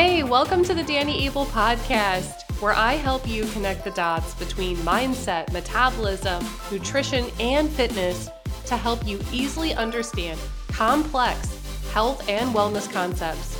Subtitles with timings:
[0.00, 4.76] Hey, welcome to the Danny Abel podcast, where I help you connect the dots between
[4.76, 8.30] mindset, metabolism, nutrition, and fitness
[8.66, 10.38] to help you easily understand
[10.68, 11.60] complex
[11.90, 13.58] health and wellness concepts.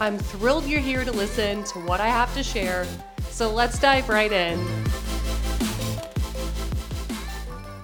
[0.00, 2.86] I'm thrilled you're here to listen to what I have to share,
[3.28, 4.58] so let's dive right in.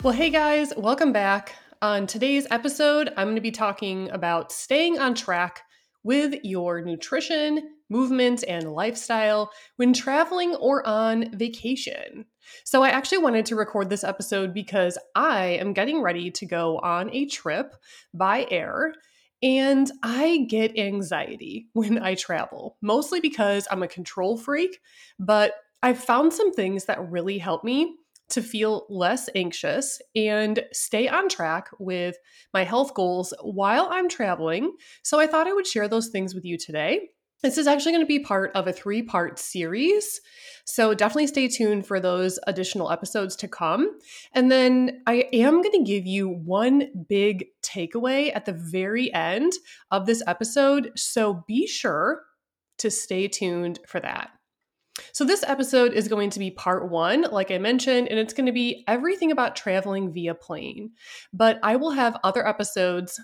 [0.02, 1.56] Well, hey guys, welcome back.
[1.82, 5.64] On today's episode, I'm going to be talking about staying on track
[6.02, 12.24] with your nutrition, movement, and lifestyle when traveling or on vacation.
[12.64, 16.79] So, I actually wanted to record this episode because I am getting ready to go
[16.79, 17.74] on a trip
[18.12, 18.94] by air.
[19.44, 24.79] And I get anxiety when I travel, mostly because I'm a control freak.
[25.18, 27.96] But I've found some things that really help me
[28.32, 32.17] to feel less anxious and stay on track with
[32.53, 34.72] my health goals while I'm traveling.
[35.02, 37.08] So I thought I would share those things with you today.
[37.42, 40.20] This is actually going to be part of a three part series.
[40.64, 43.98] So definitely stay tuned for those additional episodes to come.
[44.33, 49.52] And then I am going to give you one big takeaway at the very end
[49.91, 50.92] of this episode.
[50.94, 52.22] So be sure
[52.78, 54.30] to stay tuned for that.
[55.12, 58.46] So, this episode is going to be part one, like I mentioned, and it's going
[58.46, 60.90] to be everything about traveling via plane.
[61.32, 63.20] But I will have other episodes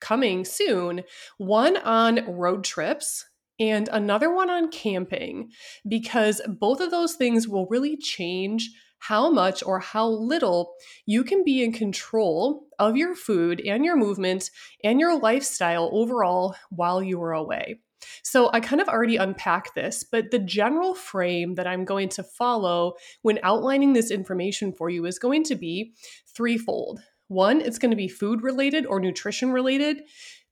[0.00, 1.02] coming soon
[1.36, 3.26] one on road trips
[3.58, 5.50] and another one on camping,
[5.86, 10.74] because both of those things will really change how much or how little
[11.06, 14.50] you can be in control of your food and your movement
[14.84, 17.80] and your lifestyle overall while you are away.
[18.22, 22.22] So I kind of already unpacked this, but the general frame that I'm going to
[22.22, 25.92] follow when outlining this information for you is going to be
[26.34, 27.00] threefold.
[27.28, 30.02] One, it's going to be food related or nutrition related.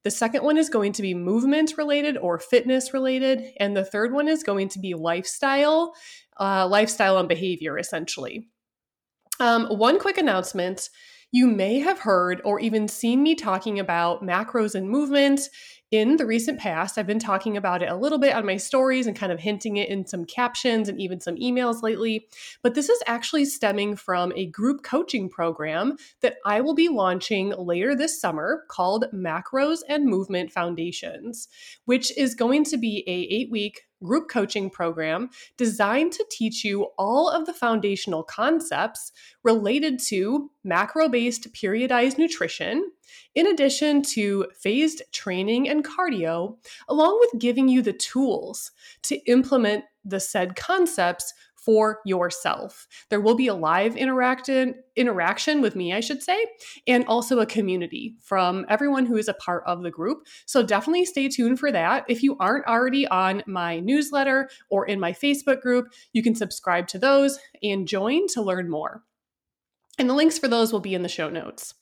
[0.04, 3.52] The second one is going to be movement related or fitness related.
[3.58, 5.92] And the third one is going to be lifestyle,
[6.38, 8.48] uh, lifestyle and behavior, essentially.
[9.40, 10.88] Um, one quick announcement
[11.30, 15.40] you may have heard or even seen me talking about macros and movement
[15.90, 16.98] in the recent past.
[16.98, 19.76] I've been talking about it a little bit on my stories and kind of hinting
[19.76, 22.26] it in some captions and even some emails lately.
[22.62, 27.50] But this is actually stemming from a group coaching program that I will be launching
[27.50, 31.48] later this summer called Macros and Movement Foundations,
[31.86, 37.28] which is going to be a 8-week group coaching program designed to teach you all
[37.28, 42.90] of the foundational concepts related to macro based periodized nutrition,
[43.34, 46.56] in addition to phased training and cardio,
[46.88, 48.70] along with giving you the tools
[49.02, 51.34] to implement the said concepts
[51.68, 52.88] for yourself.
[53.10, 56.46] There will be a live interaction interaction with me, I should say,
[56.86, 60.26] and also a community from everyone who is a part of the group.
[60.46, 62.06] So definitely stay tuned for that.
[62.08, 66.88] If you aren't already on my newsletter or in my Facebook group, you can subscribe
[66.88, 69.02] to those and join to learn more.
[69.98, 71.74] And the links for those will be in the show notes.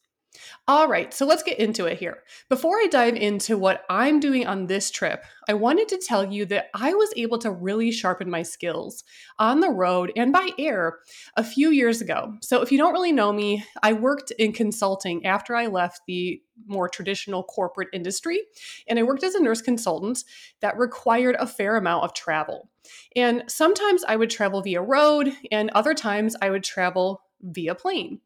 [0.68, 2.24] All right, so let's get into it here.
[2.48, 6.44] Before I dive into what I'm doing on this trip, I wanted to tell you
[6.46, 9.04] that I was able to really sharpen my skills
[9.38, 10.98] on the road and by air
[11.36, 12.34] a few years ago.
[12.42, 16.42] So, if you don't really know me, I worked in consulting after I left the
[16.66, 18.42] more traditional corporate industry,
[18.88, 20.24] and I worked as a nurse consultant
[20.60, 22.68] that required a fair amount of travel.
[23.14, 28.20] And sometimes I would travel via road, and other times I would travel via plane.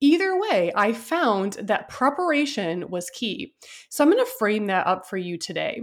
[0.00, 3.54] Either way, I found that preparation was key.
[3.88, 5.82] So I'm going to frame that up for you today.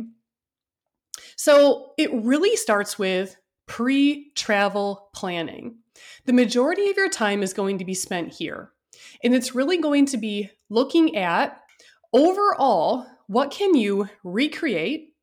[1.35, 3.35] So it really starts with
[3.67, 5.77] pre travel planning.
[6.25, 8.71] The majority of your time is going to be spent here.
[9.23, 11.59] And it's really going to be looking at
[12.13, 15.13] overall what can you recreate?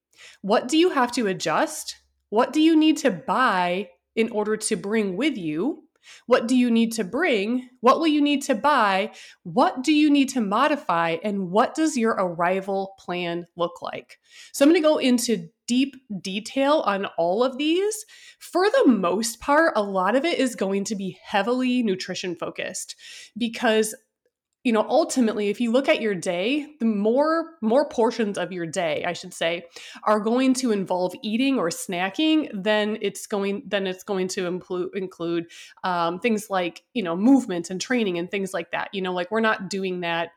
[0.42, 1.96] What do you have to adjust?
[2.30, 5.84] What do you need to buy in order to bring with you?
[6.26, 7.68] What do you need to bring?
[7.80, 9.12] What will you need to buy?
[9.42, 11.16] What do you need to modify?
[11.22, 14.18] And what does your arrival plan look like?
[14.52, 18.04] So, I'm going to go into deep detail on all of these.
[18.40, 22.96] For the most part, a lot of it is going to be heavily nutrition focused
[23.38, 23.94] because
[24.64, 28.66] you know ultimately if you look at your day the more more portions of your
[28.66, 29.64] day i should say
[30.04, 34.90] are going to involve eating or snacking then it's going then it's going to include
[34.94, 35.46] include
[35.84, 39.30] um, things like you know movement and training and things like that you know like
[39.30, 40.30] we're not doing that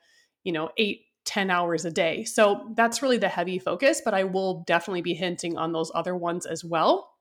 [0.44, 2.26] you know eight 10 hours a day.
[2.26, 6.16] So that's really the heavy focus but i will definitely be hinting on those other
[6.16, 7.13] ones as well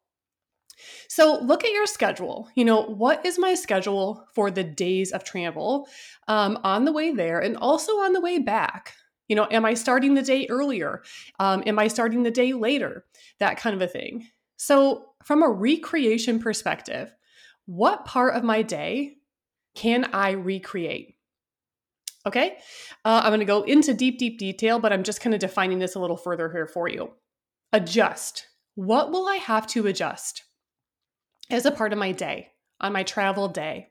[1.08, 2.48] so look at your schedule.
[2.54, 5.88] You know, what is my schedule for the days of travel
[6.28, 8.94] um, on the way there and also on the way back?
[9.28, 11.02] You know, am I starting the day earlier?
[11.38, 13.04] Um, am I starting the day later?
[13.40, 14.28] That kind of a thing.
[14.56, 17.14] So, from a recreation perspective,
[17.66, 19.16] what part of my day
[19.74, 21.16] can I recreate?
[22.26, 22.58] Okay,
[23.04, 25.78] uh, I'm going to go into deep, deep detail, but I'm just kind of defining
[25.78, 27.10] this a little further here for you.
[27.72, 28.46] Adjust.
[28.74, 30.44] What will I have to adjust
[31.52, 32.48] as a part of my day
[32.80, 33.88] on my travel day?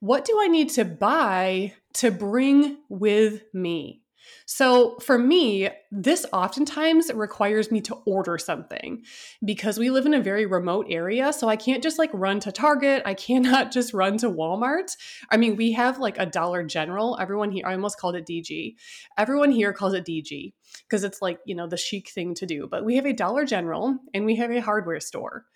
[0.00, 4.02] What do I need to buy to bring with me?
[4.46, 9.02] So for me, this oftentimes requires me to order something
[9.44, 11.32] because we live in a very remote area.
[11.32, 13.02] So I can't just like run to Target.
[13.04, 14.96] I cannot just run to Walmart.
[15.30, 17.18] I mean, we have like a Dollar General.
[17.20, 18.74] Everyone here, I almost called it DG.
[19.16, 20.52] Everyone here calls it DG
[20.82, 22.68] because it's like, you know, the chic thing to do.
[22.70, 25.46] But we have a Dollar General and we have a hardware store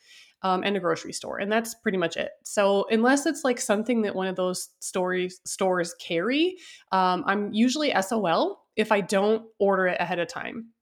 [0.42, 2.30] um, and a grocery store, and that's pretty much it.
[2.44, 6.56] So unless it's like something that one of those stories stores carry,
[6.90, 10.72] um, I'm usually SOL if I don't order it ahead of time.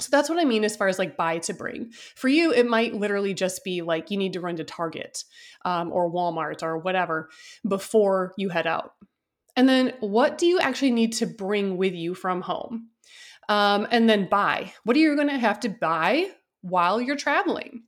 [0.00, 1.92] So that's what I mean as far as like buy to bring.
[2.16, 5.22] For you, it might literally just be like you need to run to Target
[5.64, 7.30] um, or Walmart or whatever
[7.66, 8.92] before you head out.
[9.54, 12.88] And then what do you actually need to bring with you from home?
[13.48, 14.72] Um, and then buy.
[14.84, 16.30] What are you going to have to buy
[16.62, 17.82] while you're traveling?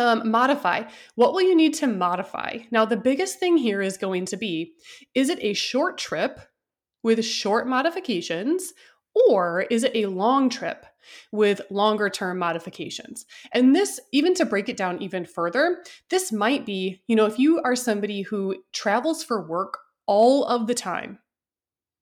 [0.00, 0.84] Um, modify.
[1.16, 2.60] What will you need to modify?
[2.70, 4.72] Now, the biggest thing here is going to be
[5.14, 6.40] is it a short trip
[7.02, 8.72] with short modifications,
[9.14, 10.86] or is it a long trip
[11.32, 13.26] with longer term modifications?
[13.52, 17.38] And this, even to break it down even further, this might be, you know, if
[17.38, 21.18] you are somebody who travels for work all of the time,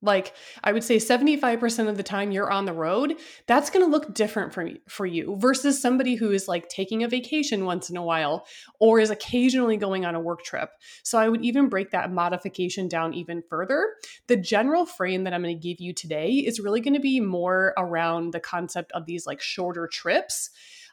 [0.01, 3.17] like I would say 75% of the time you're on the road,
[3.47, 7.09] that's going to look different for for you versus somebody who is like taking a
[7.09, 8.47] vacation once in a while
[8.79, 10.71] or is occasionally going on a work trip.
[11.03, 13.95] So I would even break that modification down even further.
[14.29, 17.19] The general frame that I'm going to give you today is really going to be
[17.21, 20.51] more around the concept of these like shorter trips.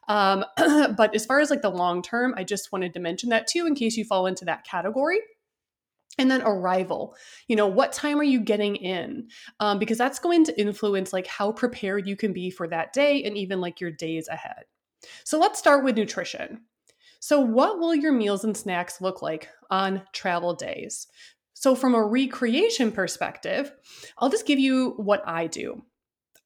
[0.07, 3.47] Um, but as far as like the long term, I just wanted to mention that
[3.47, 5.19] too in case you fall into that category.
[6.17, 7.15] And then arrival,
[7.47, 9.27] you know, what time are you getting in?
[9.59, 13.23] Um, because that's going to influence like how prepared you can be for that day
[13.23, 14.63] and even like your days ahead.
[15.25, 16.61] So let's start with nutrition.
[17.19, 21.07] So, what will your meals and snacks look like on travel days?
[21.53, 23.71] So, from a recreation perspective,
[24.19, 25.83] I'll just give you what I do.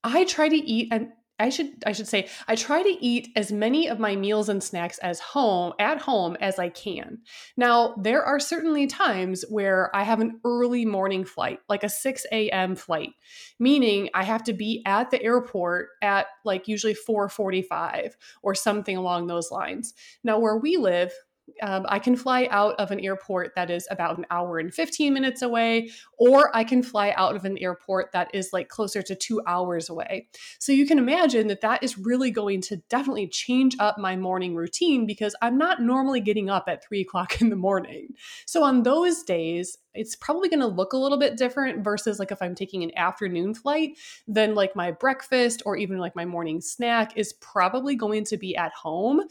[0.04, 3.52] I try to eat an I should I should say I try to eat as
[3.52, 7.20] many of my meals and snacks as home at home as I can.
[7.56, 12.26] Now, there are certainly times where I have an early morning flight, like a 6
[12.32, 12.76] a.m.
[12.76, 13.12] flight,
[13.60, 18.14] meaning I have to be at the airport at like usually 4:45
[18.44, 19.94] or something along those lines.
[20.24, 21.14] Now, where we live,
[21.62, 25.14] um, I can fly out of an airport that is about an hour and 15
[25.14, 29.16] minutes away, or I can fly out of an airport that is like closer to
[29.16, 30.28] two hours away.
[30.60, 34.56] So you can imagine that that is really going to definitely change up my morning
[34.56, 38.10] routine because I'm not normally getting up at three o'clock in the morning.
[38.46, 42.32] So on those days, it's probably going to look a little bit different versus like
[42.32, 43.98] if I'm taking an afternoon flight,
[44.28, 48.56] then like my breakfast or even like my morning snack is probably going to be
[48.56, 49.22] at home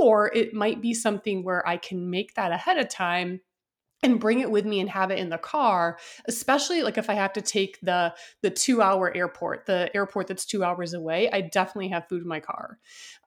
[0.00, 3.40] or it might be something where I can make that ahead of time
[4.02, 7.14] and bring it with me and have it in the car especially like if i
[7.14, 11.40] have to take the the two hour airport the airport that's two hours away i
[11.40, 12.78] definitely have food in my car.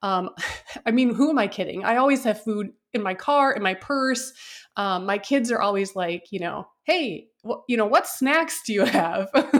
[0.01, 0.29] Um,
[0.85, 1.83] i mean who am i kidding?
[1.83, 4.33] I always have food in my car in my purse.
[4.75, 8.73] Um, my kids are always like you know hey wh- you know what snacks do
[8.73, 9.29] you have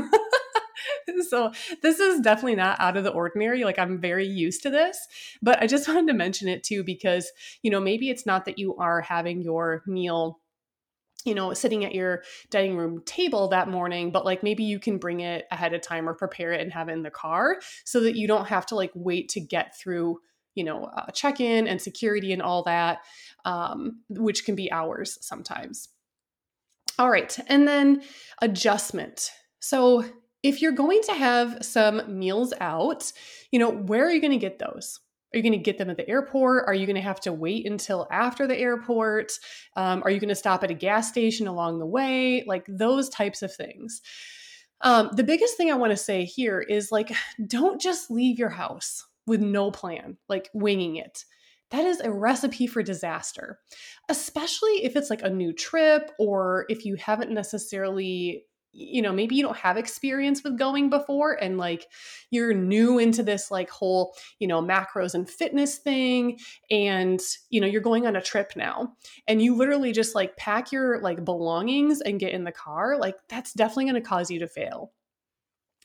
[1.24, 1.52] so
[1.82, 3.64] this is definitely not out of the ordinary.
[3.64, 5.08] Like I'm very used to this,
[5.42, 8.60] but I just wanted to mention it too because, you know, maybe it's not that
[8.60, 10.40] you are having your meal
[11.26, 14.98] you know, sitting at your dining room table that morning, but like maybe you can
[14.98, 18.02] bring it ahead of time or prepare it and have it in the car so
[18.02, 20.20] that you don't have to like wait to get through,
[20.56, 23.00] you know, uh, check in and security and all that,
[23.46, 25.90] um, which can be hours sometimes.
[27.00, 27.38] All right.
[27.48, 28.04] And then
[28.42, 29.32] adjustment.
[29.60, 30.06] So
[30.44, 33.12] if you're going to have some meals out,
[33.52, 35.00] you know, where are you going to get those?
[35.34, 36.66] Are you going to get them at the airport?
[36.68, 39.32] Are you going to have to wait until after the airport?
[39.76, 42.44] Um, are you going to stop at a gas station along the way?
[42.46, 44.02] Like those types of things.
[44.82, 47.12] Um, the biggest thing I want to say here is like,
[47.48, 51.24] don't just leave your house with no plan, like winging it.
[51.72, 53.58] That is a recipe for disaster,
[54.08, 59.36] especially if it's like a new trip or if you haven't necessarily you know maybe
[59.36, 61.88] you don't have experience with going before and like
[62.32, 66.40] you're new into this like whole you know macros and fitness thing
[66.72, 68.92] and you know you're going on a trip now
[69.28, 73.16] and you literally just like pack your like belongings and get in the car like
[73.30, 74.92] that's definitely going to cause you to fail.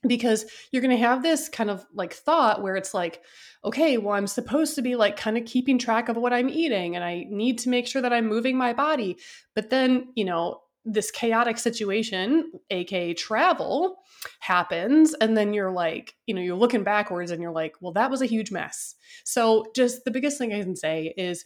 [0.07, 3.21] Because you're going to have this kind of like thought where it's like
[3.65, 6.95] okay well i'm supposed to be like kind of keeping track of what i'm eating
[6.95, 9.17] and i need to make sure that i'm moving my body.
[9.57, 10.61] But then you know
[10.93, 13.99] this chaotic situation aka travel
[14.41, 18.11] happens and then you're like you know you're looking backwards and you're like well that
[18.11, 21.45] was a huge mess so just the biggest thing i can say is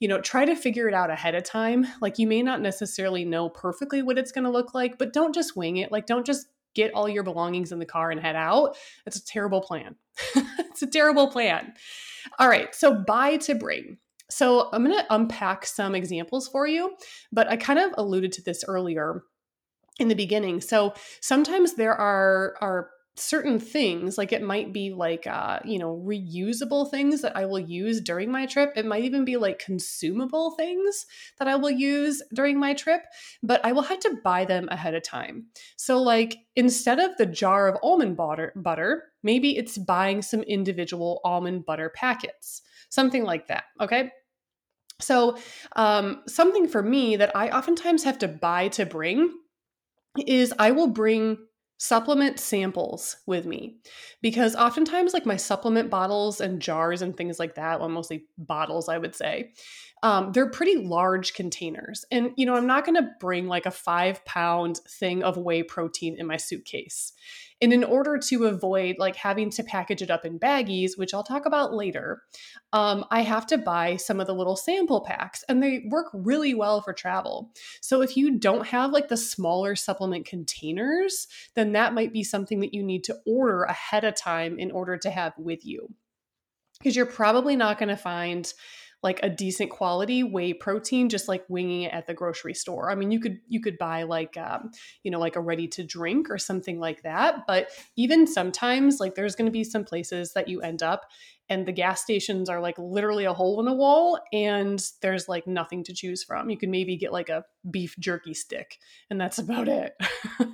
[0.00, 3.24] you know try to figure it out ahead of time like you may not necessarily
[3.24, 6.26] know perfectly what it's going to look like but don't just wing it like don't
[6.26, 8.76] just get all your belongings in the car and head out.
[9.06, 9.96] It's a terrible plan.
[10.34, 11.74] it's a terrible plan.
[12.38, 13.98] All right, so buy to bring.
[14.30, 16.96] So I'm going to unpack some examples for you,
[17.32, 19.22] but I kind of alluded to this earlier
[19.98, 20.60] in the beginning.
[20.60, 26.02] So sometimes there are are certain things like it might be like uh you know
[26.06, 28.72] reusable things that i will use during my trip.
[28.76, 31.04] It might even be like consumable things
[31.38, 33.02] that i will use during my trip
[33.42, 35.46] but i will have to buy them ahead of time.
[35.76, 41.20] So like instead of the jar of almond butter butter maybe it's buying some individual
[41.24, 44.10] almond butter packets something like that okay
[45.00, 45.36] so
[45.76, 49.32] um something for me that i oftentimes have to buy to bring
[50.26, 51.36] is i will bring
[51.78, 53.78] supplement samples with me
[54.20, 58.88] because oftentimes like my supplement bottles and jars and things like that well mostly bottles
[58.88, 59.50] i would say
[60.02, 62.06] um, they're pretty large containers.
[62.10, 65.62] And you know i'm not going to bring like a five pound thing of whey
[65.62, 67.12] protein in my suitcase
[67.62, 71.22] and in order to avoid like having to package it up in baggies, which I'll
[71.22, 72.22] talk about later,
[72.72, 76.54] um, I have to buy some of the little sample packs and they work really
[76.54, 77.52] well for travel.
[77.80, 82.60] So if you don't have like the smaller supplement containers, then that might be something
[82.60, 85.94] that you need to order ahead of time in order to have with you.
[86.78, 88.50] Because you're probably not going to find
[89.02, 92.90] like a decent quality whey protein just like winging it at the grocery store.
[92.90, 94.70] I mean you could you could buy like um,
[95.02, 99.14] you know like a ready to drink or something like that but even sometimes like
[99.14, 101.06] there's going to be some places that you end up
[101.48, 105.46] and the gas stations are like literally a hole in the wall and there's like
[105.46, 106.48] nothing to choose from.
[106.48, 108.78] You can maybe get like a beef jerky stick
[109.10, 109.94] and that's about it.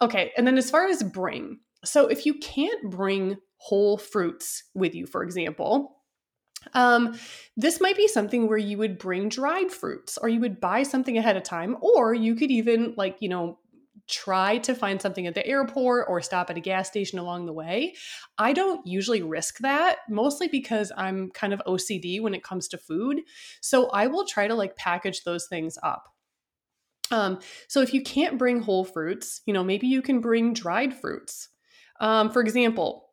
[0.00, 4.94] Okay and then as far as bring so if you can't bring whole fruits with
[4.94, 5.97] you for example
[6.74, 7.18] um,
[7.56, 11.16] this might be something where you would bring dried fruits or you would buy something
[11.16, 13.58] ahead of time, or you could even, like, you know,
[14.08, 17.52] try to find something at the airport or stop at a gas station along the
[17.52, 17.94] way.
[18.38, 22.78] I don't usually risk that, mostly because I'm kind of OCD when it comes to
[22.78, 23.20] food.
[23.60, 26.08] So I will try to like package those things up.
[27.10, 27.38] Um,
[27.68, 31.48] so if you can't bring whole fruits, you know, maybe you can bring dried fruits.
[32.00, 33.07] Um, for example,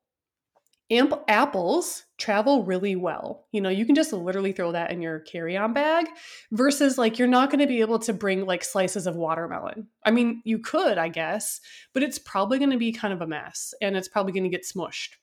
[0.91, 3.47] Amp- apples travel really well.
[3.51, 6.05] You know, you can just literally throw that in your carry on bag
[6.51, 9.87] versus like you're not going to be able to bring like slices of watermelon.
[10.05, 11.59] I mean, you could, I guess,
[11.93, 14.49] but it's probably going to be kind of a mess and it's probably going to
[14.49, 15.15] get smushed.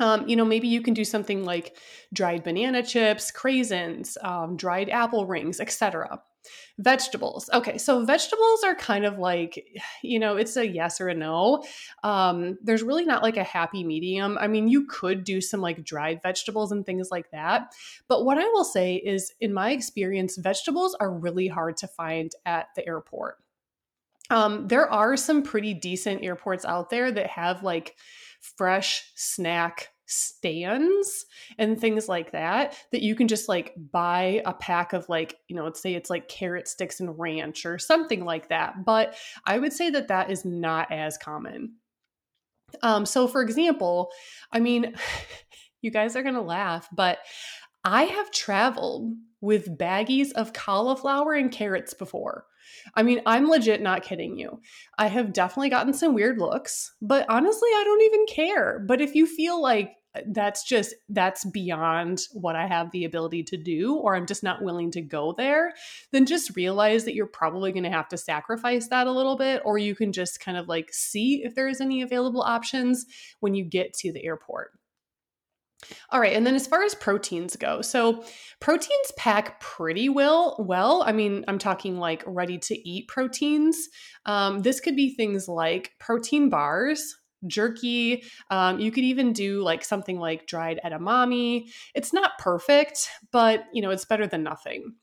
[0.00, 1.76] Um, you know, maybe you can do something like
[2.12, 6.20] dried banana chips, craisins, um, dried apple rings, etc.
[6.78, 7.50] Vegetables.
[7.52, 9.66] Okay, so vegetables are kind of like,
[10.02, 11.64] you know, it's a yes or a no.
[12.04, 14.38] Um, there's really not like a happy medium.
[14.38, 17.74] I mean, you could do some like dried vegetables and things like that.
[18.08, 22.32] But what I will say is, in my experience, vegetables are really hard to find
[22.46, 23.36] at the airport.
[24.30, 27.96] Um, there are some pretty decent airports out there that have like
[28.40, 31.26] fresh snack stands
[31.58, 35.54] and things like that that you can just like buy a pack of like you
[35.54, 39.58] know let's say it's like carrot sticks and ranch or something like that but i
[39.58, 41.74] would say that that is not as common
[42.82, 44.10] um so for example
[44.50, 44.94] i mean
[45.82, 47.18] you guys are going to laugh but
[47.84, 52.46] i have traveled with baggies of cauliflower and carrots before
[52.94, 54.60] I mean, I'm legit not kidding you.
[54.98, 58.84] I have definitely gotten some weird looks, but honestly, I don't even care.
[58.86, 59.94] But if you feel like
[60.26, 64.62] that's just that's beyond what I have the ability to do or I'm just not
[64.62, 65.72] willing to go there,
[66.12, 69.62] then just realize that you're probably going to have to sacrifice that a little bit
[69.64, 73.06] or you can just kind of like see if there's any available options
[73.40, 74.72] when you get to the airport.
[76.10, 78.24] All right, and then as far as proteins go, so
[78.58, 80.56] proteins pack pretty well.
[80.58, 83.88] Well, I mean, I'm talking like ready to eat proteins.
[84.26, 88.24] Um, this could be things like protein bars, jerky.
[88.50, 91.70] Um, you could even do like something like dried edamame.
[91.94, 94.94] It's not perfect, but you know, it's better than nothing.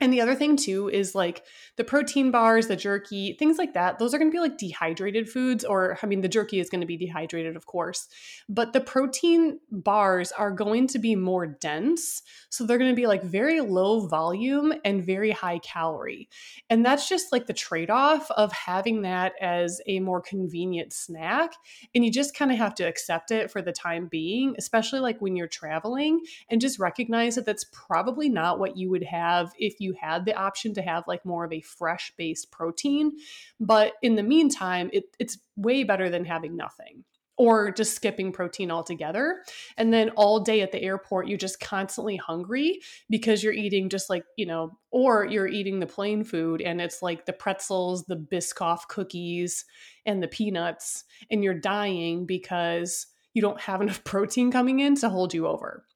[0.00, 1.44] And the other thing too is like
[1.76, 3.98] the protein bars, the jerky, things like that.
[3.98, 6.80] Those are going to be like dehydrated foods, or I mean, the jerky is going
[6.80, 8.08] to be dehydrated, of course,
[8.48, 12.22] but the protein bars are going to be more dense.
[12.48, 16.28] So they're going to be like very low volume and very high calorie.
[16.68, 21.52] And that's just like the trade off of having that as a more convenient snack.
[21.94, 25.20] And you just kind of have to accept it for the time being, especially like
[25.20, 29.80] when you're traveling, and just recognize that that's probably not what you would have if
[29.80, 33.12] you you had the option to have like more of a fresh based protein.
[33.58, 37.04] But in the meantime, it, it's way better than having nothing
[37.36, 39.42] or just skipping protein altogether.
[39.78, 44.10] And then all day at the airport, you're just constantly hungry because you're eating just
[44.10, 48.16] like, you know, or you're eating the plane food and it's like the pretzels, the
[48.16, 49.64] Biscoff cookies,
[50.04, 55.08] and the peanuts, and you're dying because you don't have enough protein coming in to
[55.08, 55.86] hold you over.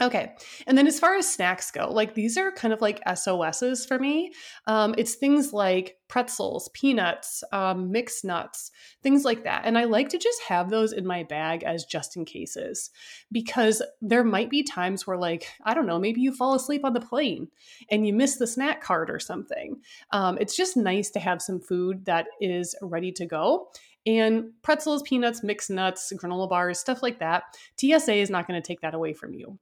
[0.00, 0.32] Okay.
[0.66, 3.98] And then as far as snacks go, like these are kind of like SOSs for
[3.98, 4.32] me.
[4.66, 8.72] Um, it's things like pretzels, peanuts, um, mixed nuts,
[9.02, 9.62] things like that.
[9.64, 12.90] And I like to just have those in my bag as just in cases
[13.30, 16.94] because there might be times where, like, I don't know, maybe you fall asleep on
[16.94, 17.48] the plane
[17.90, 19.76] and you miss the snack cart or something.
[20.10, 23.68] Um, it's just nice to have some food that is ready to go.
[24.04, 27.44] And pretzels, peanuts, mixed nuts, granola bars, stuff like that.
[27.78, 29.58] TSA is not going to take that away from you.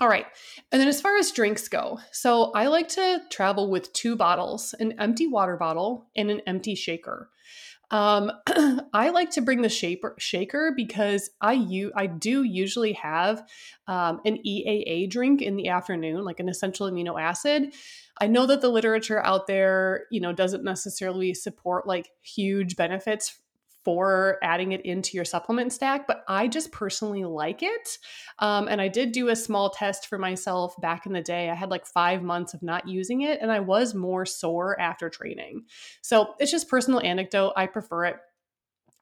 [0.00, 0.26] All right.
[0.72, 4.74] And then as far as drinks go, so I like to travel with two bottles
[4.80, 7.30] an empty water bottle and an empty shaker.
[7.90, 8.32] Um,
[8.92, 13.46] I like to bring the shaper, shaker because I u- I do usually have
[13.86, 17.72] um, an EAA drink in the afternoon, like an essential amino acid.
[18.20, 23.38] I know that the literature out there, you know, doesn't necessarily support like huge benefits
[23.84, 27.98] for adding it into your supplement stack, but I just personally like it.
[28.38, 31.50] Um, and I did do a small test for myself back in the day.
[31.50, 35.10] I had like five months of not using it, and I was more sore after
[35.10, 35.64] training.
[36.02, 37.52] So it's just personal anecdote.
[37.56, 38.16] I prefer it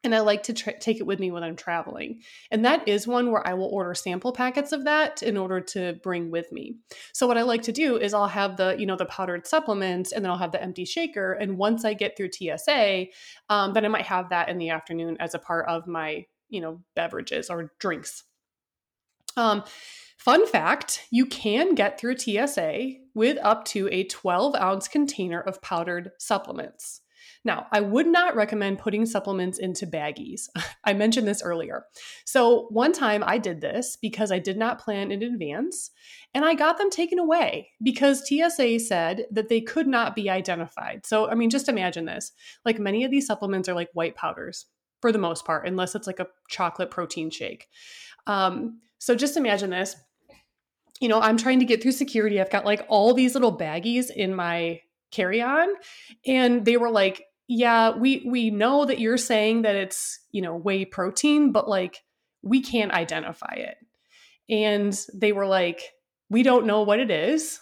[0.04, 2.22] and I like to take it with me when I'm traveling.
[2.50, 5.94] And that is one where I will order sample packets of that in order to
[6.02, 6.76] bring with me.
[7.12, 10.10] So what I like to do is I'll have the, you know, the powdered supplements
[10.10, 11.34] and then I'll have the empty shaker.
[11.34, 13.06] And once I get through TSA,
[13.48, 16.60] um, then I might have that in the afternoon as a part of my, you
[16.60, 18.24] know, beverages or drinks.
[19.36, 19.62] Um,
[20.18, 25.62] fun fact you can get through TSA with up to a 12 ounce container of
[25.62, 27.01] powdered supplements.
[27.44, 30.48] Now, I would not recommend putting supplements into baggies.
[30.84, 31.84] I mentioned this earlier.
[32.24, 35.90] So, one time I did this because I did not plan in advance
[36.34, 41.04] and I got them taken away because TSA said that they could not be identified.
[41.04, 42.32] So, I mean, just imagine this
[42.64, 44.66] like many of these supplements are like white powders
[45.00, 47.66] for the most part, unless it's like a chocolate protein shake.
[48.28, 49.96] Um, so, just imagine this.
[51.00, 52.40] You know, I'm trying to get through security.
[52.40, 55.68] I've got like all these little baggies in my carry on
[56.26, 60.56] and they were like yeah, we we know that you're saying that it's, you know,
[60.56, 62.02] whey protein, but like
[62.42, 63.76] we can't identify it.
[64.48, 65.82] And they were like,
[66.30, 67.60] we don't know what it is,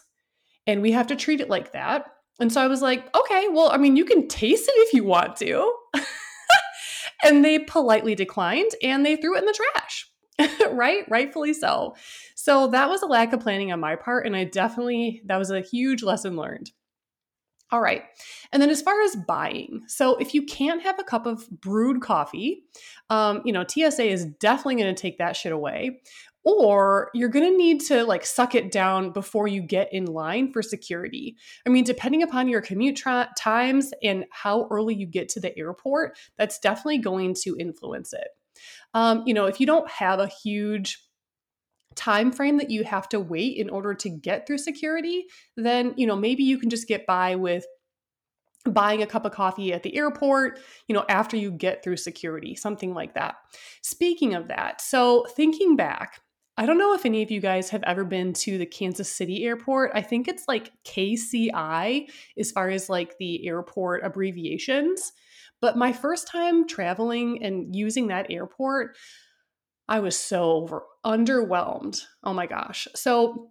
[0.66, 2.06] and we have to treat it like that.
[2.40, 5.04] And so I was like, okay, well, I mean, you can taste it if you
[5.04, 5.72] want to.
[7.24, 10.06] and they politely declined and they threw it in the trash.
[10.72, 11.04] right?
[11.10, 11.94] Rightfully so.
[12.34, 14.24] So that was a lack of planning on my part.
[14.24, 16.70] And I definitely, that was a huge lesson learned.
[17.72, 18.02] All right.
[18.52, 22.02] And then as far as buying, so if you can't have a cup of brewed
[22.02, 22.64] coffee,
[23.10, 26.00] um, you know, TSA is definitely going to take that shit away.
[26.42, 30.52] Or you're going to need to like suck it down before you get in line
[30.52, 31.36] for security.
[31.66, 35.56] I mean, depending upon your commute tra- times and how early you get to the
[35.58, 38.28] airport, that's definitely going to influence it.
[38.94, 41.09] Um, you know, if you don't have a huge
[41.96, 45.26] time frame that you have to wait in order to get through security,
[45.56, 47.64] then, you know, maybe you can just get by with
[48.64, 52.54] buying a cup of coffee at the airport, you know, after you get through security,
[52.54, 53.36] something like that.
[53.82, 56.20] Speaking of that, so thinking back,
[56.56, 59.46] I don't know if any of you guys have ever been to the Kansas City
[59.46, 59.92] airport.
[59.94, 62.06] I think it's like KCI
[62.38, 65.12] as far as like the airport abbreviations.
[65.62, 68.96] But my first time traveling and using that airport,
[69.88, 72.02] I was so over, underwhelmed.
[72.22, 72.86] Oh my gosh.
[72.94, 73.50] So,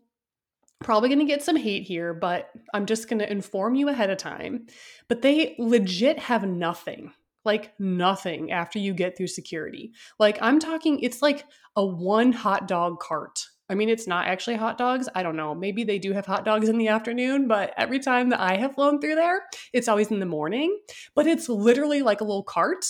[0.82, 4.10] probably going to get some hate here, but I'm just going to inform you ahead
[4.10, 4.68] of time.
[5.08, 7.12] But they legit have nothing,
[7.44, 9.92] like nothing after you get through security.
[10.20, 13.46] Like, I'm talking, it's like a one hot dog cart.
[13.70, 15.08] I mean, it's not actually hot dogs.
[15.14, 15.54] I don't know.
[15.54, 18.74] Maybe they do have hot dogs in the afternoon, but every time that I have
[18.74, 20.76] flown through there, it's always in the morning.
[21.14, 22.86] But it's literally like a little cart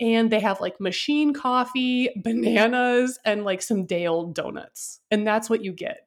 [0.00, 5.00] and they have like machine coffee, bananas, and like some day old donuts.
[5.10, 6.06] And that's what you get.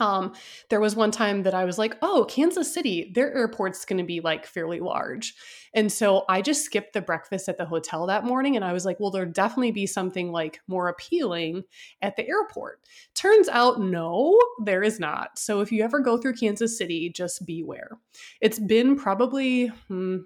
[0.00, 0.32] Um,
[0.70, 4.04] there was one time that I was like, oh, Kansas City, their airport's going to
[4.04, 5.34] be like fairly large.
[5.74, 8.56] And so I just skipped the breakfast at the hotel that morning.
[8.56, 11.64] And I was like, well, there'll definitely be something like more appealing
[12.00, 12.80] at the airport.
[13.14, 15.38] Turns out, no, there is not.
[15.38, 17.98] So if you ever go through Kansas City, just beware.
[18.40, 20.20] It's been probably, hmm,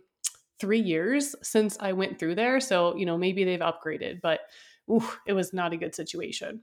[0.64, 2.58] three years since I went through there.
[2.58, 4.40] So, you know, maybe they've upgraded, but
[5.26, 6.62] it was not a good situation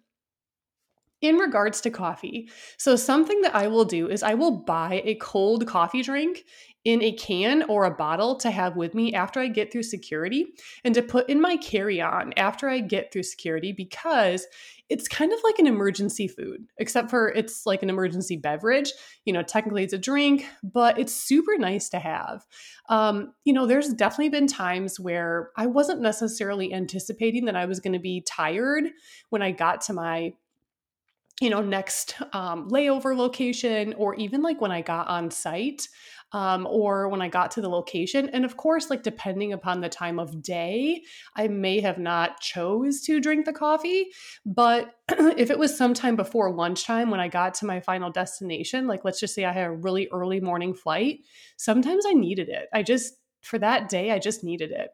[1.22, 2.50] in regards to coffee.
[2.78, 6.44] So, something that I will do is I will buy a cold coffee drink
[6.84, 10.48] in a can or a bottle to have with me after I get through security
[10.84, 14.48] and to put in my carry on after I get through security because
[14.90, 18.92] it's kind of like an emergency food, except for it's like an emergency beverage.
[19.24, 22.46] You know, technically it's a drink, but it's super nice to have.
[22.90, 27.80] Um, you know, there's definitely been times where I wasn't necessarily anticipating that I was
[27.80, 28.86] going to be tired
[29.30, 30.34] when I got to my
[31.42, 35.88] you know, next um, layover location, or even like when I got on site
[36.34, 38.30] um, or when I got to the location.
[38.30, 41.02] And of course, like depending upon the time of day,
[41.36, 44.08] I may have not chose to drink the coffee.
[44.46, 49.04] But if it was sometime before lunchtime when I got to my final destination, like
[49.04, 51.20] let's just say I had a really early morning flight,
[51.58, 52.68] sometimes I needed it.
[52.74, 54.92] I just, for that day, I just needed it.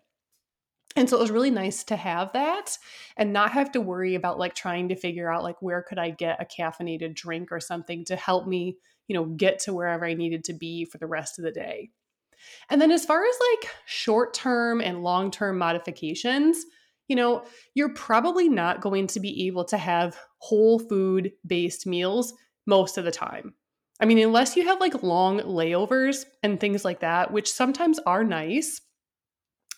[0.98, 2.76] And so it was really nice to have that
[3.16, 6.10] and not have to worry about like trying to figure out like where could I
[6.10, 10.16] get a caffeinated drink or something to help me, you know, get to wherever I
[10.16, 11.92] needed to be for the rest of the day.
[12.70, 16.66] And then as far as like short-term and long-term modifications,
[17.08, 22.34] you know, you're probably not going to be able to have whole food based meals
[22.66, 23.54] most of the time.
[24.00, 28.24] I mean, unless you have like long layovers and things like that, which sometimes are
[28.24, 28.82] nice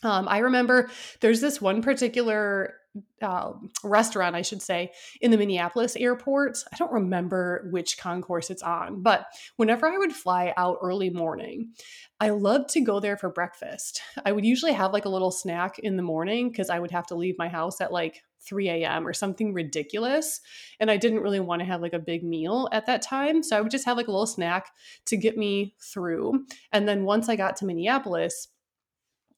[0.04, 2.76] um, I remember there's this one particular
[3.22, 3.52] uh,
[3.84, 6.58] restaurant, I should say, in the Minneapolis airport.
[6.74, 11.74] I don't remember which concourse it's on, but whenever I would fly out early morning,
[12.20, 14.02] I loved to go there for breakfast.
[14.26, 17.08] I would usually have like a little snack in the morning because I would have
[17.08, 19.06] to leave my house at like 3 a.m.
[19.06, 20.42] or something ridiculous.
[20.80, 23.44] And I didn't really want to have like a big meal at that time.
[23.44, 24.72] So I would just have like a little snack
[25.06, 26.46] to get me through.
[26.72, 28.48] And then once I got to Minneapolis,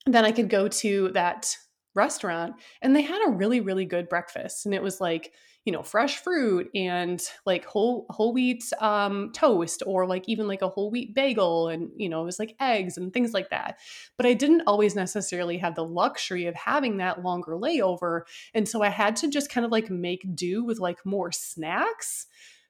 [0.05, 1.55] then I could go to that
[1.93, 5.33] restaurant and they had a really really good breakfast and it was like
[5.65, 10.61] you know fresh fruit and like whole whole wheat um, toast or like even like
[10.61, 13.77] a whole wheat bagel and you know it was like eggs and things like that.
[14.17, 18.21] But i didn't always necessarily have the luxury of having that longer layover
[18.53, 22.25] and so i had to just kind of like make do with like more snacks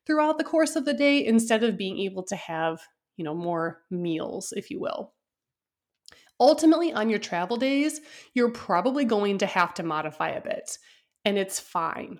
[0.05, 2.81] throughout the course of the day instead of being able to have
[3.17, 5.13] you know more meals if you will
[6.41, 8.01] Ultimately, on your travel days,
[8.33, 10.79] you're probably going to have to modify a bit,
[11.23, 12.19] and it's fine.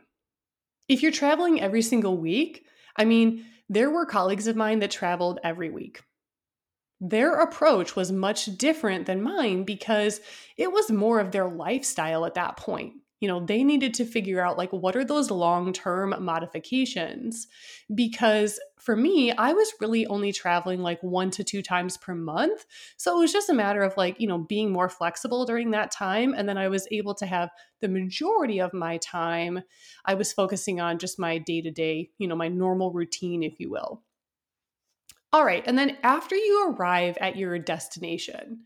[0.88, 2.63] If you're traveling every single week,
[2.95, 6.03] I mean, there were colleagues of mine that traveled every week.
[6.99, 10.21] Their approach was much different than mine because
[10.55, 14.41] it was more of their lifestyle at that point you know they needed to figure
[14.41, 17.47] out like what are those long-term modifications?
[17.93, 22.65] Because for me i was really only traveling like one to two times per month.
[22.97, 25.91] So it was just a matter of like you know being more flexible during that
[25.91, 29.62] time and then i was able to have the majority of my time
[30.05, 34.01] i was focusing on just my day-to-day you know my normal routine if you will.
[35.31, 38.62] All right and then after you arrive at your destination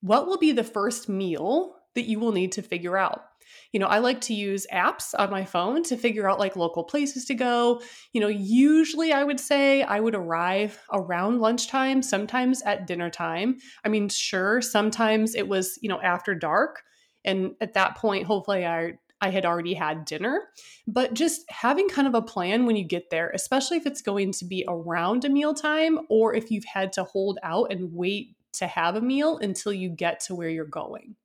[0.00, 3.27] what will be the first meal that you will need to figure out
[3.72, 6.84] you know, I like to use apps on my phone to figure out like local
[6.84, 7.82] places to go.
[8.12, 13.58] You know, usually I would say I would arrive around lunchtime, sometimes at dinner time.
[13.84, 16.82] I mean, sure, sometimes it was, you know, after dark.
[17.24, 20.48] And at that point, hopefully I I had already had dinner,
[20.86, 24.32] but just having kind of a plan when you get there, especially if it's going
[24.32, 28.66] to be around a mealtime or if you've had to hold out and wait to
[28.66, 31.16] have a meal until you get to where you're going.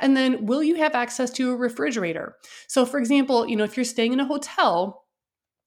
[0.00, 2.36] And then will you have access to a refrigerator?
[2.66, 5.04] So for example, you know, if you're staying in a hotel,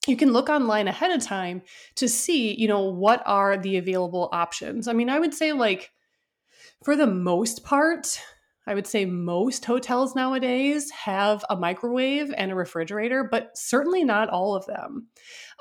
[0.07, 1.61] you can look online ahead of time
[1.95, 4.87] to see, you know, what are the available options.
[4.87, 5.91] I mean, I would say like
[6.83, 8.19] for the most part,
[8.67, 14.29] I would say most hotels nowadays have a microwave and a refrigerator, but certainly not
[14.29, 15.07] all of them.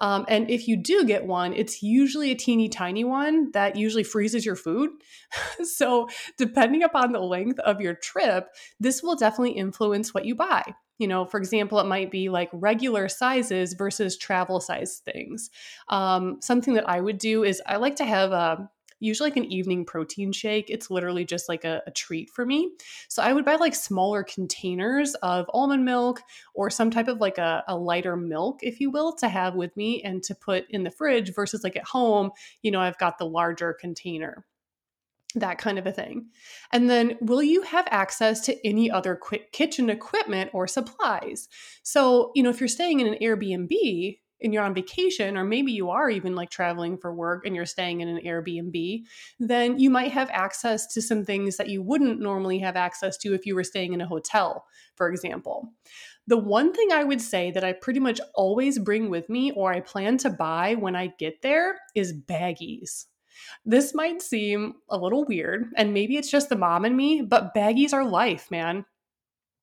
[0.00, 4.04] Um, and if you do get one, it's usually a teeny tiny one that usually
[4.04, 4.90] freezes your food.
[5.62, 10.62] so, depending upon the length of your trip, this will definitely influence what you buy.
[10.98, 15.48] You know, for example, it might be like regular sizes versus travel size things.
[15.88, 18.68] Um, something that I would do is I like to have a
[19.00, 20.70] usually like an evening protein shake.
[20.70, 22.70] It's literally just like a, a treat for me.
[23.08, 26.22] So I would buy like smaller containers of almond milk
[26.54, 29.76] or some type of like a, a lighter milk, if you will, to have with
[29.76, 32.30] me and to put in the fridge versus like at home,
[32.62, 34.44] you know, I've got the larger container
[35.36, 36.26] that kind of a thing.
[36.72, 41.48] And then, will you have access to any other quick kitchen equipment or supplies?
[41.82, 45.72] So, you know, if you're staying in an Airbnb and you're on vacation, or maybe
[45.72, 49.04] you are even like traveling for work and you're staying in an Airbnb,
[49.38, 53.34] then you might have access to some things that you wouldn't normally have access to
[53.34, 54.64] if you were staying in a hotel,
[54.96, 55.72] for example.
[56.26, 59.72] The one thing I would say that I pretty much always bring with me or
[59.72, 63.06] I plan to buy when I get there is baggies.
[63.64, 67.54] This might seem a little weird, and maybe it's just the mom and me, but
[67.54, 68.84] baggies are life, man.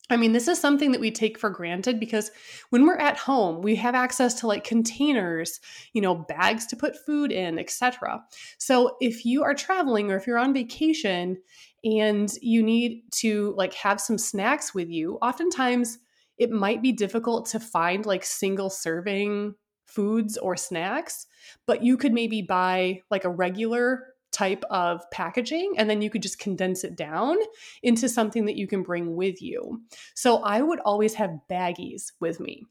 [0.09, 2.31] I mean, this is something that we take for granted because
[2.69, 5.59] when we're at home, we have access to like containers,
[5.93, 8.23] you know, bags to put food in, etc.
[8.57, 11.37] So, if you are traveling or if you're on vacation
[11.83, 15.99] and you need to like have some snacks with you, oftentimes
[16.37, 21.25] it might be difficult to find like single serving foods or snacks,
[21.65, 24.05] but you could maybe buy like a regular
[24.37, 27.37] type of packaging and then you could just condense it down
[27.81, 29.81] into something that you can bring with you.
[30.13, 32.65] So I would always have baggies with me.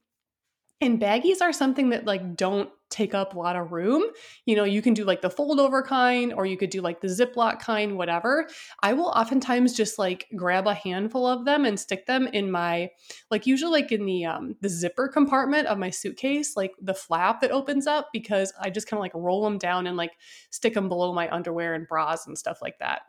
[0.81, 4.05] And baggies are something that like don't take up a lot of room.
[4.45, 7.01] You know, you can do like the fold over kind, or you could do like
[7.01, 8.49] the Ziploc kind, whatever.
[8.83, 12.91] I will oftentimes just like grab a handful of them and stick them in my,
[13.31, 17.41] like usually like in the um the zipper compartment of my suitcase, like the flap
[17.41, 20.13] that opens up, because I just kind of like roll them down and like
[20.51, 23.03] stick them below my underwear and bras and stuff like that.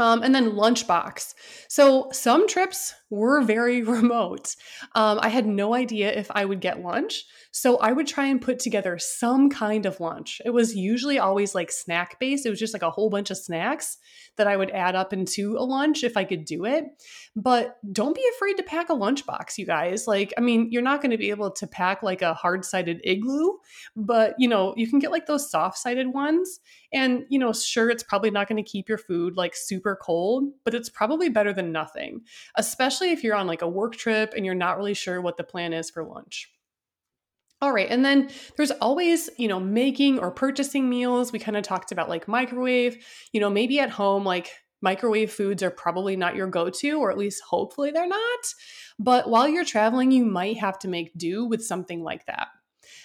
[0.00, 1.34] Um, and then lunchbox.
[1.68, 4.54] So some trips were very remote.
[4.94, 7.24] Um, I had no idea if I would get lunch.
[7.50, 10.40] So I would try and put together some kind of lunch.
[10.44, 12.46] It was usually always like snack based.
[12.46, 13.98] It was just like a whole bunch of snacks
[14.36, 16.84] that I would add up into a lunch if I could do it.
[17.34, 20.06] But don't be afraid to pack a lunchbox, you guys.
[20.06, 23.00] Like, I mean, you're not going to be able to pack like a hard sided
[23.04, 23.54] igloo,
[23.96, 26.60] but you know, you can get like those soft sided ones.
[26.92, 30.44] And, you know, sure, it's probably not going to keep your food like super cold,
[30.64, 32.22] but it's probably better than nothing,
[32.56, 35.44] especially if you're on like a work trip and you're not really sure what the
[35.44, 36.50] plan is for lunch.
[37.60, 37.88] All right.
[37.90, 41.32] And then there's always, you know, making or purchasing meals.
[41.32, 45.62] We kind of talked about like microwave, you know, maybe at home, like microwave foods
[45.62, 48.54] are probably not your go to, or at least hopefully they're not.
[48.98, 52.48] But while you're traveling, you might have to make do with something like that.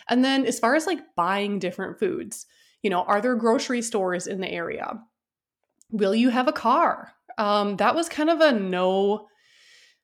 [0.07, 2.45] And then as far as like buying different foods,
[2.83, 4.99] you know, are there grocery stores in the area?
[5.89, 7.13] Will you have a car?
[7.37, 9.27] Um, that was kind of a no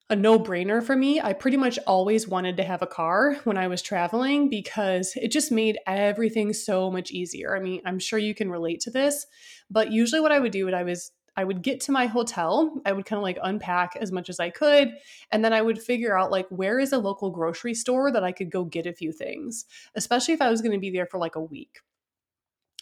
[0.10, 1.22] a no brainer for me.
[1.22, 5.32] I pretty much always wanted to have a car when I was traveling because it
[5.32, 7.56] just made everything so much easier.
[7.56, 9.28] I mean, I'm sure you can relate to this,
[9.70, 12.82] but usually what I would do when I was I would get to my hotel,
[12.86, 14.92] I would kind of like unpack as much as I could,
[15.32, 18.34] and then I would figure out like where is a local grocery store that I
[18.34, 21.18] could go get a few things, especially if I was going to be there for
[21.18, 21.80] like a week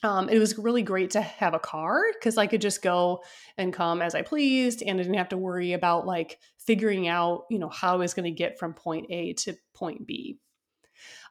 [0.04, 3.24] um, it was really great to have a car because I could just go
[3.58, 7.46] and come as I pleased and I didn't have to worry about like figuring out,
[7.50, 10.38] you know, how I was going to get from point A to point B.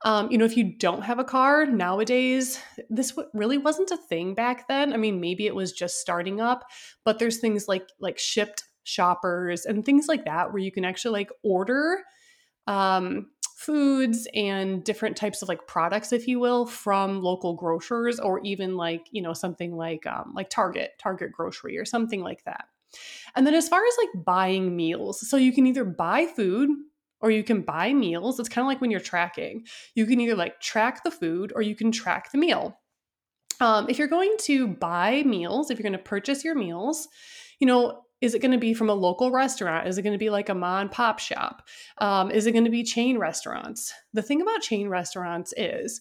[0.05, 3.97] Um, you know, if you don't have a car nowadays, this w- really wasn't a
[3.97, 4.93] thing back then.
[4.93, 6.65] I mean, maybe it was just starting up,
[7.05, 11.13] but there's things like like Shipt shoppers and things like that where you can actually
[11.13, 12.03] like order
[12.67, 18.39] um, foods and different types of like products if you will from local grocers or
[18.45, 22.67] even like you know something like um, like target target grocery or something like that.
[23.35, 26.69] And then as far as like buying meals so you can either buy food
[27.21, 28.39] or you can buy meals.
[28.39, 29.65] It's kind of like when you're tracking.
[29.95, 32.79] You can either like track the food or you can track the meal.
[33.59, 37.09] Um, if you're going to buy meals if you're going to purchase your meals
[37.59, 39.87] you know is it going to be from a local restaurant?
[39.87, 41.67] Is it going to be like a mom and pop shop?
[41.99, 43.93] Um, is it going to be chain restaurants?
[44.15, 46.01] The thing about chain restaurants is,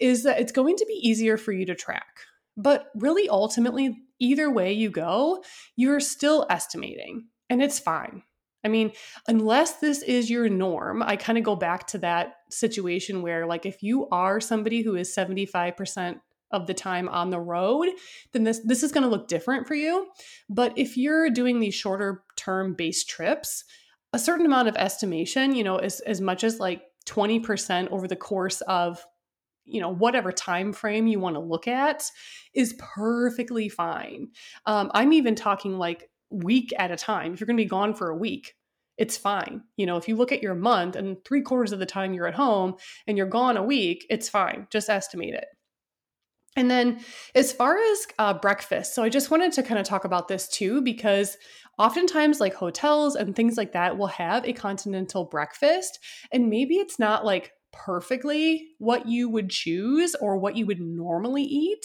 [0.00, 2.20] is that it's going to be easier for you to track.
[2.56, 5.42] But really, ultimately, either way you go,
[5.76, 8.22] you're still estimating, and it's fine.
[8.64, 8.92] I mean,
[9.28, 13.66] unless this is your norm, I kind of go back to that situation where, like,
[13.66, 17.88] if you are somebody who is 75% of the time on the road,
[18.32, 20.08] then this this is going to look different for you.
[20.48, 23.64] But if you're doing these shorter term based trips,
[24.12, 28.16] a certain amount of estimation, you know, as as much as like 20% over the
[28.16, 29.04] course of
[29.64, 32.04] you know whatever time frame you want to look at
[32.54, 34.28] is perfectly fine.
[34.64, 37.32] Um, i'm even talking like week at a time.
[37.32, 38.54] If you're going to be gone for a week
[38.96, 39.62] it's fine.
[39.76, 42.28] You know if you look at your month and three quarters of the time you're
[42.28, 44.68] at home and you're gone a week it's fine.
[44.70, 45.46] Just estimate it
[46.56, 47.00] And then,
[47.34, 50.48] as far as uh, breakfast, so I just wanted to kind of talk about this
[50.48, 51.36] too, because
[51.78, 55.98] oftentimes, like hotels and things like that will have a continental breakfast,
[56.32, 61.42] and maybe it's not like perfectly what you would choose or what you would normally
[61.42, 61.84] eat,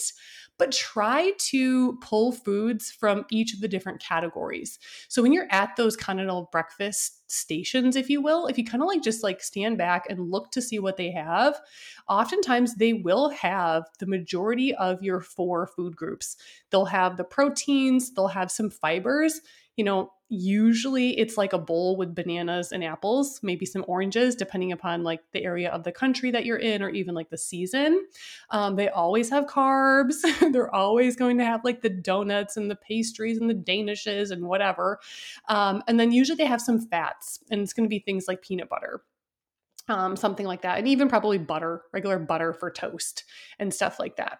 [0.62, 4.78] but try to pull foods from each of the different categories.
[5.08, 8.86] So when you're at those continental breakfast stations, if you will, if you kind of
[8.86, 11.60] like just like stand back and look to see what they have,
[12.08, 16.36] oftentimes they will have the majority of your four food groups.
[16.70, 19.40] They'll have the proteins, they'll have some fibers,
[19.74, 24.72] you know, usually it's like a bowl with bananas and apples, maybe some oranges, depending
[24.72, 28.06] upon like the area of the country that you're in or even like the season.
[28.48, 30.22] Um, they always have carbs.
[30.52, 34.44] They're always going to have like the donuts and the pastries and the danishes and
[34.44, 35.00] whatever.
[35.50, 38.40] Um, and then usually they have some fats, and it's going to be things like
[38.40, 39.02] peanut butter.
[39.88, 43.24] Um, something like that, and even probably butter, regular butter for toast
[43.58, 44.38] and stuff like that.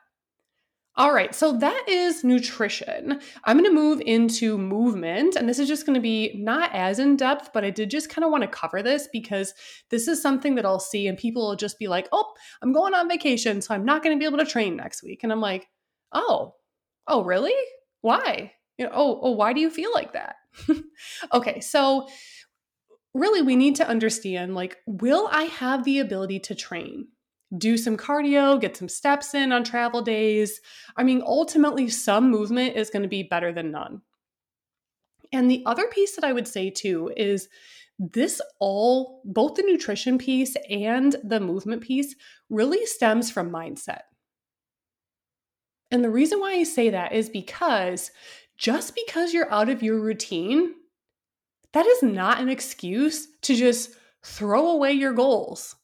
[0.95, 3.19] All right, so that is nutrition.
[3.45, 6.99] I'm going to move into movement, and this is just going to be not as
[6.99, 9.55] in depth, but I did just kind of want to cover this because
[9.89, 12.93] this is something that I'll see, and people will just be like, oh, I'm going
[12.93, 15.21] on vacation, so I'm not going to be able to train next week.
[15.23, 15.67] And I'm like,
[16.13, 16.57] oh,
[17.09, 17.55] oh, really?
[18.03, 18.53] Why?
[18.77, 20.37] You know, oh, oh, why do you feel like that?
[21.33, 22.07] okay, so
[23.15, 27.09] really, we need to understand like, will I have the ability to train?
[27.57, 30.61] Do some cardio, get some steps in on travel days.
[30.97, 34.03] I mean, ultimately, some movement is going to be better than none.
[35.33, 37.49] And the other piece that I would say too is
[37.99, 42.15] this all, both the nutrition piece and the movement piece,
[42.51, 44.03] really stems from mindset.
[45.91, 48.11] And the reason why I say that is because
[48.57, 50.75] just because you're out of your routine,
[51.73, 53.91] that is not an excuse to just
[54.23, 55.77] throw away your goals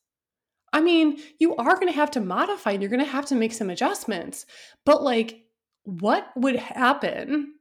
[0.73, 3.35] I mean, you are going to have to modify and you're going to have to
[3.35, 4.47] make some adjustments.
[4.85, 5.43] But like,
[5.85, 7.55] what would happen?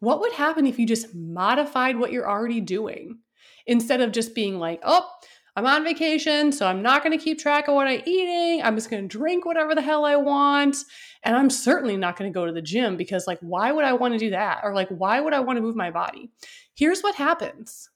[0.00, 3.18] What would happen if you just modified what you're already doing
[3.66, 5.08] instead of just being like, oh,
[5.56, 8.62] I'm on vacation, so I'm not going to keep track of what I'm eating.
[8.62, 10.76] I'm just going to drink whatever the hell I want.
[11.22, 13.94] And I'm certainly not going to go to the gym because, like, why would I
[13.94, 14.60] want to do that?
[14.62, 16.30] Or, like, why would I want to move my body?
[16.74, 17.88] Here's what happens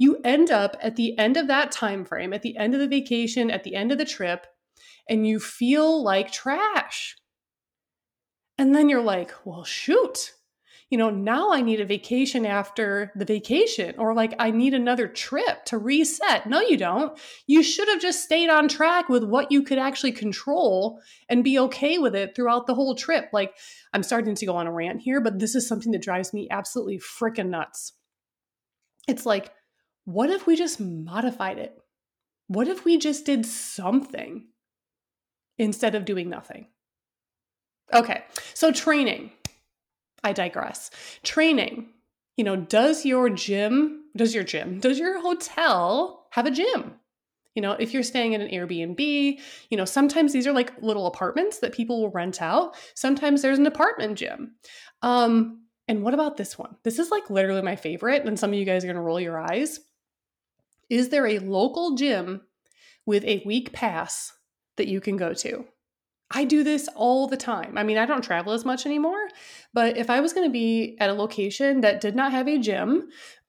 [0.00, 2.88] you end up at the end of that time frame, at the end of the
[2.88, 4.46] vacation, at the end of the trip,
[5.06, 7.16] and you feel like trash.
[8.56, 10.32] And then you're like, well, shoot.
[10.88, 15.06] You know, now I need a vacation after the vacation, or like I need another
[15.06, 16.46] trip to reset.
[16.46, 17.16] No, you don't.
[17.46, 21.58] You should have just stayed on track with what you could actually control and be
[21.58, 23.28] okay with it throughout the whole trip.
[23.34, 23.54] Like,
[23.92, 26.48] I'm starting to go on a rant here, but this is something that drives me
[26.50, 27.92] absolutely freaking nuts.
[29.06, 29.52] It's like,
[30.12, 31.76] what if we just modified it?
[32.48, 34.48] What if we just did something
[35.58, 36.66] instead of doing nothing?
[37.92, 39.30] Okay, so training.
[40.22, 40.90] I digress.
[41.22, 41.88] Training.
[42.36, 46.94] You know, does your gym, does your gym, does your hotel have a gym?
[47.54, 51.06] You know, if you're staying in an Airbnb, you know, sometimes these are like little
[51.06, 52.76] apartments that people will rent out.
[52.94, 54.54] Sometimes there's an apartment gym.
[55.02, 56.76] Um, and what about this one?
[56.84, 59.38] This is like literally my favorite, and some of you guys are gonna roll your
[59.38, 59.80] eyes.
[60.90, 62.42] Is there a local gym
[63.06, 64.32] with a week pass
[64.76, 65.64] that you can go to?
[66.32, 67.78] I do this all the time.
[67.78, 69.28] I mean, I don't travel as much anymore,
[69.72, 72.58] but if I was going to be at a location that did not have a
[72.58, 73.08] gym,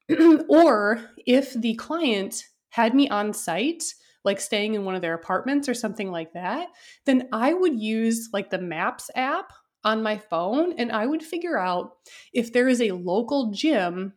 [0.50, 3.84] or if the client had me on site,
[4.24, 6.70] like staying in one of their apartments or something like that,
[7.06, 9.52] then I would use like the Maps app
[9.84, 11.94] on my phone and I would figure out
[12.34, 14.14] if there is a local gym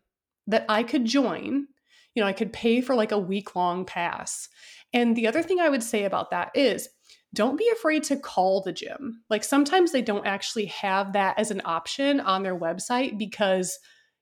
[0.47, 1.69] that I could join
[2.14, 4.48] you know, I could pay for like a week long pass.
[4.92, 6.88] And the other thing I would say about that is
[7.35, 9.22] don't be afraid to call the gym.
[9.29, 13.79] Like sometimes they don't actually have that as an option on their website because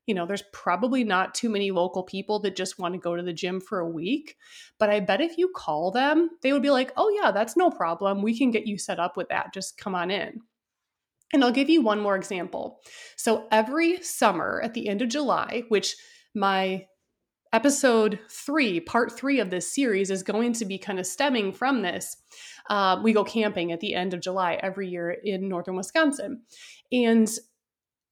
[0.06, 3.22] you know, there's probably not too many local people that just want to go to
[3.22, 4.36] the gym for a week.
[4.78, 7.70] But I bet if you call them, they would be like, oh, yeah, that's no
[7.70, 8.20] problem.
[8.20, 9.54] We can get you set up with that.
[9.54, 10.40] Just come on in.
[11.32, 12.80] And I'll give you one more example.
[13.16, 15.96] So every summer at the end of July, which
[16.34, 16.86] my
[17.52, 21.82] episode three, part three of this series, is going to be kind of stemming from
[21.82, 22.16] this.
[22.70, 26.42] Uh, we go camping at the end of July every year in northern Wisconsin.
[26.90, 27.30] And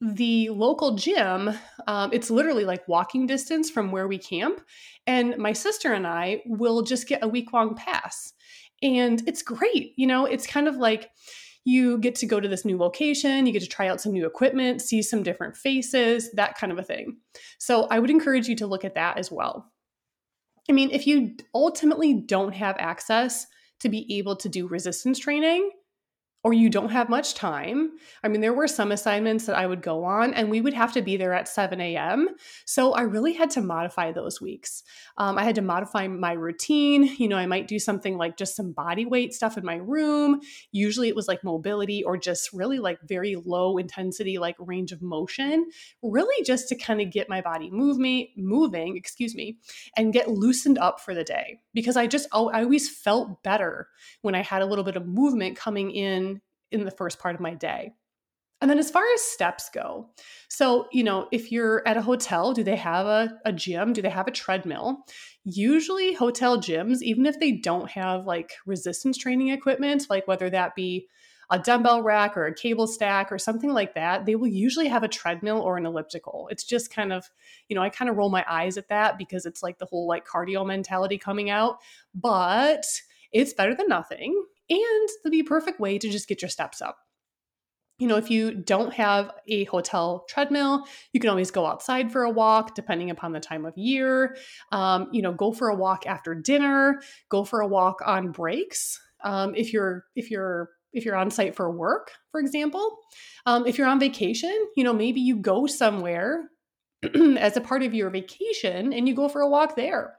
[0.00, 1.50] the local gym,
[1.86, 4.60] um, it's literally like walking distance from where we camp.
[5.06, 8.32] And my sister and I will just get a week long pass.
[8.82, 9.92] And it's great.
[9.96, 11.10] You know, it's kind of like,
[11.70, 14.26] you get to go to this new location, you get to try out some new
[14.26, 17.18] equipment, see some different faces, that kind of a thing.
[17.58, 19.70] So I would encourage you to look at that as well.
[20.68, 23.46] I mean, if you ultimately don't have access
[23.80, 25.70] to be able to do resistance training,
[26.42, 27.90] or you don't have much time.
[28.24, 30.92] I mean, there were some assignments that I would go on and we would have
[30.94, 32.30] to be there at 7 a.m.
[32.64, 34.82] So I really had to modify those weeks.
[35.18, 37.14] Um, I had to modify my routine.
[37.20, 40.40] You know, I might do something like just some body weight stuff in my room.
[40.72, 45.02] Usually it was like mobility or just really like very low intensity, like range of
[45.02, 45.68] motion,
[46.02, 49.58] really just to kind of get my body move me, moving, excuse me,
[49.96, 51.60] and get loosened up for the day.
[51.74, 53.88] Because I just, I always felt better
[54.22, 56.29] when I had a little bit of movement coming in
[56.72, 57.92] in the first part of my day.
[58.60, 60.10] And then as far as steps go,
[60.48, 63.94] so, you know, if you're at a hotel, do they have a, a gym?
[63.94, 64.98] Do they have a treadmill?
[65.44, 70.74] Usually, hotel gyms, even if they don't have like resistance training equipment, like whether that
[70.74, 71.08] be
[71.50, 75.02] a dumbbell rack or a cable stack or something like that, they will usually have
[75.02, 76.48] a treadmill or an elliptical.
[76.50, 77.28] It's just kind of,
[77.68, 80.06] you know, I kind of roll my eyes at that because it's like the whole
[80.06, 81.78] like cardio mentality coming out,
[82.14, 82.84] but
[83.32, 86.80] it's better than nothing and the be a perfect way to just get your steps
[86.80, 86.98] up.
[87.98, 92.22] You know, if you don't have a hotel treadmill, you can always go outside for
[92.22, 94.36] a walk, depending upon the time of year.
[94.72, 97.02] Um, you know, go for a walk after dinner.
[97.28, 98.98] Go for a walk on breaks.
[99.22, 102.96] Um, if you're if you're if you're on site for work, for example,
[103.44, 106.48] um, if you're on vacation, you know, maybe you go somewhere
[107.38, 110.14] as a part of your vacation and you go for a walk there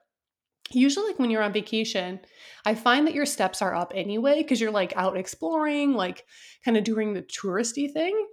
[0.70, 2.20] usually like when you're on vacation
[2.66, 6.26] i find that your steps are up anyway because you're like out exploring like
[6.64, 8.28] kind of doing the touristy thing.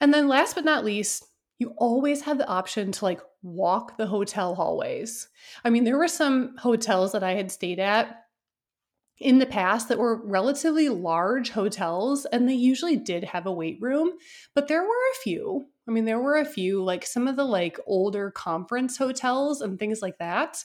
[0.00, 1.24] And then last but not least
[1.58, 5.28] you always have the option to like walk the hotel hallways.
[5.64, 8.24] I mean there were some hotels that i had stayed at
[9.20, 13.78] in the past that were relatively large hotels and they usually did have a weight
[13.80, 14.12] room
[14.54, 15.66] but there were a few.
[15.88, 19.78] I mean there were a few like some of the like older conference hotels and
[19.78, 20.62] things like that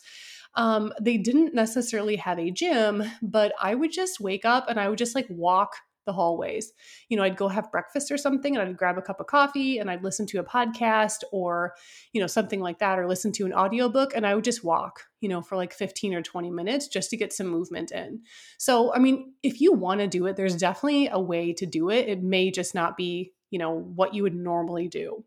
[0.55, 4.89] um, they didn't necessarily have a gym, but I would just wake up and I
[4.89, 5.75] would just like walk
[6.05, 6.73] the hallways.
[7.09, 9.77] You know, I'd go have breakfast or something and I'd grab a cup of coffee
[9.77, 11.73] and I'd listen to a podcast or,
[12.11, 15.03] you know, something like that or listen to an audiobook and I would just walk,
[15.21, 18.21] you know, for like 15 or 20 minutes just to get some movement in.
[18.57, 21.89] So, I mean, if you want to do it, there's definitely a way to do
[21.89, 22.07] it.
[22.07, 25.23] It may just not be, you know, what you would normally do.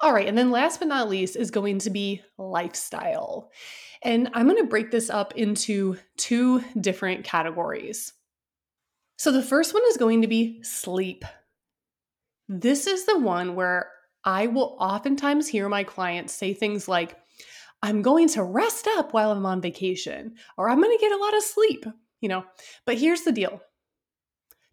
[0.00, 0.26] All right.
[0.26, 3.50] And then last but not least is going to be lifestyle.
[4.02, 8.12] And I'm going to break this up into two different categories.
[9.16, 11.24] So the first one is going to be sleep.
[12.48, 13.90] This is the one where
[14.24, 17.16] I will oftentimes hear my clients say things like,
[17.82, 21.16] I'm going to rest up while I'm on vacation, or I'm going to get a
[21.16, 21.86] lot of sleep,
[22.20, 22.44] you know.
[22.84, 23.62] But here's the deal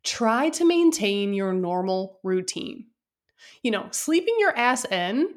[0.04, 2.86] try to maintain your normal routine
[3.64, 5.36] you know, sleeping your ass in,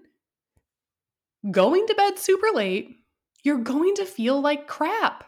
[1.50, 2.96] going to bed super late,
[3.42, 5.24] you're going to feel like crap.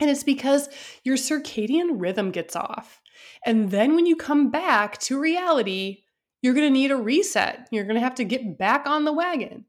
[0.00, 0.68] And it's because
[1.04, 3.00] your circadian rhythm gets off.
[3.46, 6.02] And then when you come back to reality,
[6.42, 7.68] you're going to need a reset.
[7.70, 9.64] You're going to have to get back on the wagon.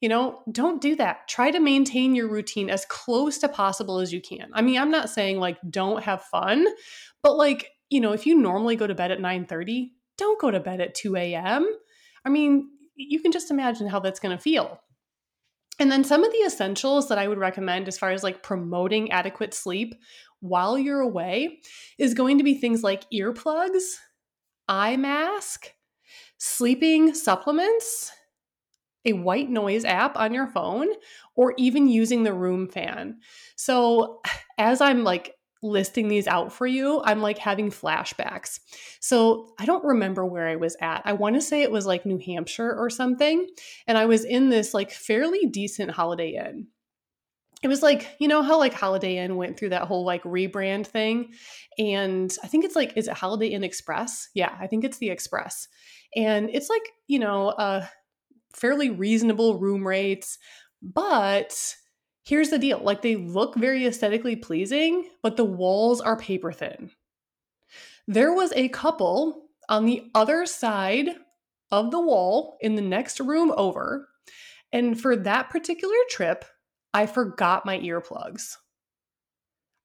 [0.00, 1.28] You know, don't do that.
[1.28, 4.50] Try to maintain your routine as close to possible as you can.
[4.52, 6.66] I mean, I'm not saying like don't have fun,
[7.22, 10.60] but like, you know, if you normally go to bed at 9:30, don't go to
[10.60, 11.66] bed at 2 a.m.
[12.24, 14.80] I mean, you can just imagine how that's going to feel.
[15.78, 19.10] And then some of the essentials that I would recommend as far as like promoting
[19.10, 19.94] adequate sleep
[20.40, 21.60] while you're away
[21.98, 23.96] is going to be things like earplugs,
[24.68, 25.72] eye mask,
[26.38, 28.12] sleeping supplements,
[29.04, 30.88] a white noise app on your phone,
[31.34, 33.18] or even using the room fan.
[33.56, 34.20] So,
[34.58, 35.34] as I'm like
[35.64, 38.60] listing these out for you, I'm like having flashbacks.
[39.00, 41.02] So I don't remember where I was at.
[41.04, 43.46] I want to say it was like New Hampshire or something.
[43.86, 46.68] And I was in this like fairly decent Holiday Inn.
[47.62, 50.86] It was like, you know how like Holiday Inn went through that whole like rebrand
[50.86, 51.32] thing?
[51.78, 54.28] And I think it's like, is it Holiday Inn Express?
[54.34, 55.66] Yeah, I think it's the Express.
[56.14, 57.86] And it's like, you know, uh,
[58.54, 60.38] fairly reasonable room rates,
[60.82, 61.74] but
[62.24, 66.90] here's the deal like they look very aesthetically pleasing, but the walls are paper thin.
[68.08, 71.08] There was a couple on the other side
[71.70, 74.08] of the wall in the next room over.
[74.72, 76.44] And for that particular trip,
[76.92, 78.56] I forgot my earplugs.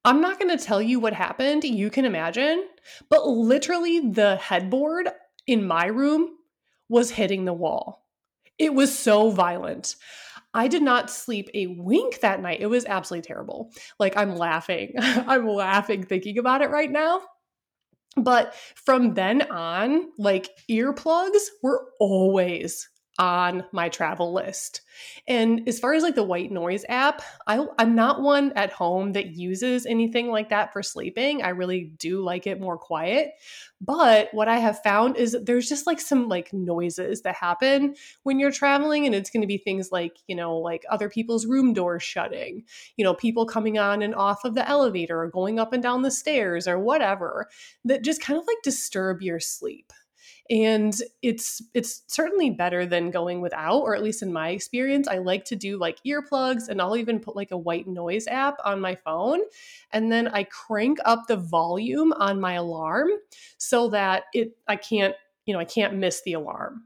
[0.06, 2.66] I'm not going to tell you what happened, you can imagine,
[3.10, 5.10] but literally the headboard
[5.46, 6.30] in my room
[6.88, 8.06] was hitting the wall.
[8.58, 9.96] It was so violent.
[10.54, 12.62] I did not sleep a wink that night.
[12.62, 13.72] It was absolutely terrible.
[14.00, 14.94] Like I'm laughing.
[15.00, 17.22] I'm laughing thinking about it right now.
[18.18, 22.90] But from then on, like earplugs were always
[23.20, 24.82] on my travel list.
[25.28, 29.12] And as far as like the white noise app, I, I'm not one at home
[29.14, 31.44] that uses anything like that for sleeping.
[31.44, 33.34] I really do like it more quiet.
[33.82, 38.40] But what I have found is there's just like some like noises that happen when
[38.40, 39.06] you're traveling.
[39.06, 42.64] And it's going to be things like, you know, like other people's room doors shutting,
[42.96, 46.02] you know, people coming on and off of the elevator or going up and down
[46.02, 47.48] the stairs or whatever
[47.84, 49.92] that just kind of like disturb your sleep
[50.50, 55.18] and it's it's certainly better than going without or at least in my experience i
[55.18, 58.82] like to do like earplugs and i'll even put like a white noise app on
[58.82, 59.40] my phone
[59.92, 63.10] and then i crank up the volume on my alarm
[63.58, 66.84] so that it i can't you know i can't miss the alarm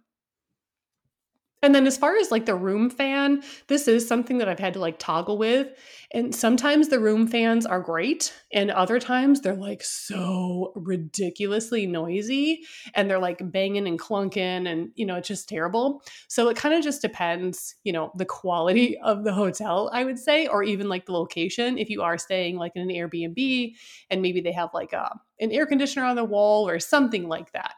[1.64, 4.74] and then as far as like the room fan, this is something that I've had
[4.74, 5.70] to like toggle with.
[6.12, 12.64] And sometimes the room fans are great, and other times they're like so ridiculously noisy
[12.94, 16.04] and they're like banging and clunking and you know, it's just terrible.
[16.28, 20.20] So it kind of just depends, you know, the quality of the hotel, I would
[20.20, 21.78] say, or even like the location.
[21.78, 23.74] If you are staying like in an Airbnb
[24.10, 27.52] and maybe they have like a an air conditioner on the wall or something like
[27.54, 27.74] that.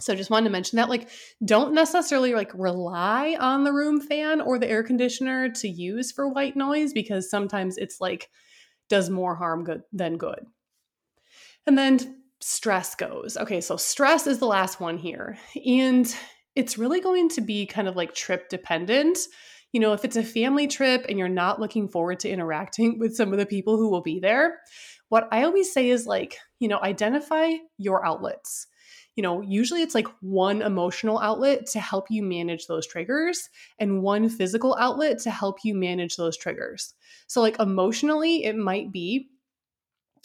[0.00, 1.08] So just wanted to mention that like
[1.44, 6.28] don't necessarily like rely on the room fan or the air conditioner to use for
[6.28, 8.30] white noise because sometimes it's like
[8.88, 10.44] does more harm good than good.
[11.66, 13.36] And then stress goes.
[13.36, 15.38] Okay, so stress is the last one here.
[15.64, 16.12] And
[16.56, 19.18] it's really going to be kind of like trip dependent.
[19.72, 23.14] You know, if it's a family trip and you're not looking forward to interacting with
[23.14, 24.58] some of the people who will be there,
[25.10, 28.66] what I always say is like, you know, identify your outlets
[29.20, 34.00] you know, usually it's like one emotional outlet to help you manage those triggers and
[34.00, 36.94] one physical outlet to help you manage those triggers.
[37.26, 39.28] So, like emotionally, it might be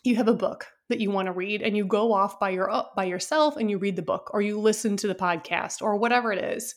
[0.06, 2.72] you have a book that you want to read and you go off by your
[2.96, 6.32] by yourself and you read the book or you listen to the podcast or whatever
[6.32, 6.74] it is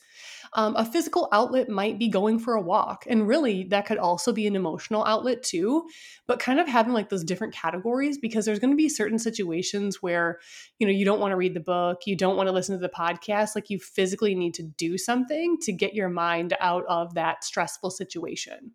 [0.52, 3.04] um, a physical outlet might be going for a walk.
[3.08, 5.88] And really, that could also be an emotional outlet too,
[6.26, 10.02] but kind of having like those different categories because there's going to be certain situations
[10.02, 10.38] where,
[10.78, 12.80] you know, you don't want to read the book, you don't want to listen to
[12.80, 13.54] the podcast.
[13.54, 17.90] Like you physically need to do something to get your mind out of that stressful
[17.90, 18.72] situation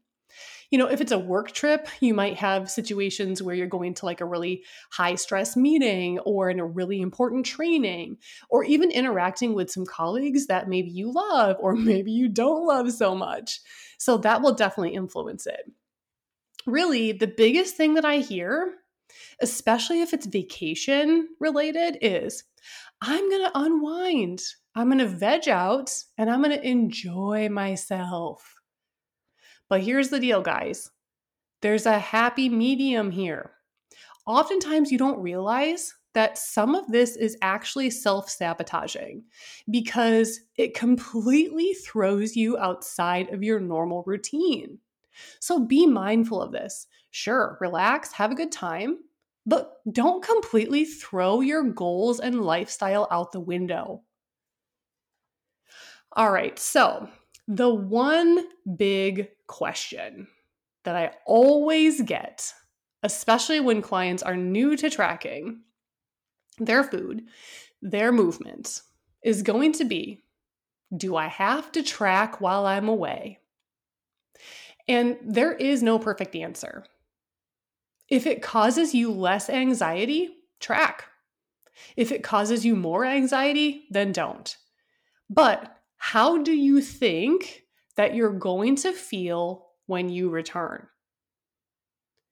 [0.70, 4.06] you know, if it's a work trip, you might have situations where you're going to
[4.06, 8.18] like a really high stress meeting or in a really important training,
[8.50, 12.92] or even interacting with some colleagues that maybe you love or maybe you don't love
[12.92, 13.60] so much.
[13.98, 15.72] So that will definitely influence it.
[16.66, 18.74] Really, the biggest thing that I hear,
[19.42, 22.44] especially if it's vacation related, is
[23.02, 24.42] I'm going to unwind.
[24.76, 28.53] I'm going to veg out and I'm going to enjoy myself.
[29.74, 30.92] But here's the deal, guys
[31.64, 33.54] there's a happy medium here.
[34.28, 39.24] Oftentimes, you don't realize that some of this is actually self sabotaging
[39.72, 44.78] because it completely throws you outside of your normal routine.
[45.40, 46.86] So be mindful of this.
[47.10, 49.00] Sure, relax, have a good time,
[49.48, 54.04] but don't completely throw your goals and lifestyle out the window.
[56.16, 57.10] All right, so
[57.48, 58.46] the one
[58.78, 60.28] big question
[60.84, 62.52] that I always get,
[63.04, 65.62] especially when clients are new to tracking
[66.58, 67.26] their food,
[67.80, 68.82] their movement,
[69.24, 70.24] is going to be
[70.96, 73.40] do I have to track while I'm away?
[74.88, 76.84] And there is no perfect answer.
[78.10, 80.30] If it causes you less anxiety,
[80.60, 81.06] track.
[81.96, 84.56] If it causes you more anxiety, then don't.
[85.30, 87.63] But how do you think
[87.98, 90.88] that you're going to feel when you return?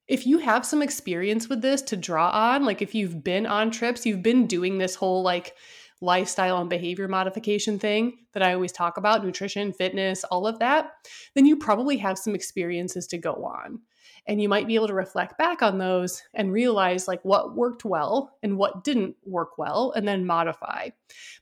[0.08, 3.70] If you have some experience with this to draw on, like if you've been on
[3.70, 5.54] trips, you've been doing this whole like
[6.00, 10.92] lifestyle and behavior modification thing that I always talk about nutrition, fitness, all of that
[11.34, 13.80] then you probably have some experiences to go on
[14.26, 17.84] and you might be able to reflect back on those and realize like what worked
[17.84, 20.88] well and what didn't work well and then modify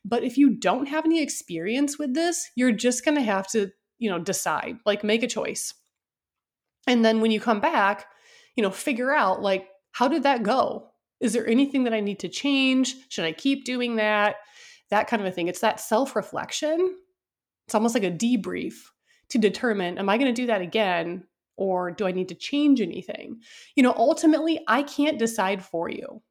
[0.05, 3.71] but if you don't have any experience with this you're just going to have to
[4.01, 5.75] you know decide like make a choice.
[6.87, 8.07] And then when you come back
[8.57, 10.89] you know figure out like how did that go?
[11.21, 12.97] Is there anything that i need to change?
[13.09, 14.37] Should i keep doing that?
[14.91, 15.47] That kind of a thing.
[15.47, 16.97] It's that self reflection
[17.69, 18.75] it's almost like a debrief
[19.29, 21.23] to determine am i going to do that again
[21.61, 23.43] or do I need to change anything?
[23.77, 26.23] You know, ultimately, I can't decide for you.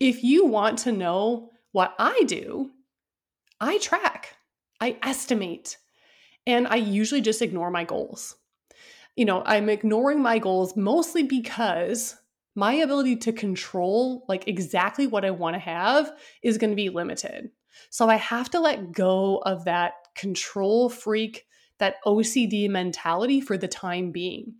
[0.00, 2.70] If you want to know what I do,
[3.60, 4.34] I track,
[4.80, 5.76] I estimate,
[6.48, 8.34] and I usually just ignore my goals.
[9.16, 12.16] You know, I'm ignoring my goals mostly because
[12.56, 16.10] my ability to control like exactly what I want to have
[16.42, 17.50] is going to be limited.
[17.90, 21.44] So I have to let go of that control freak,
[21.78, 24.54] that OCD mentality for the time being.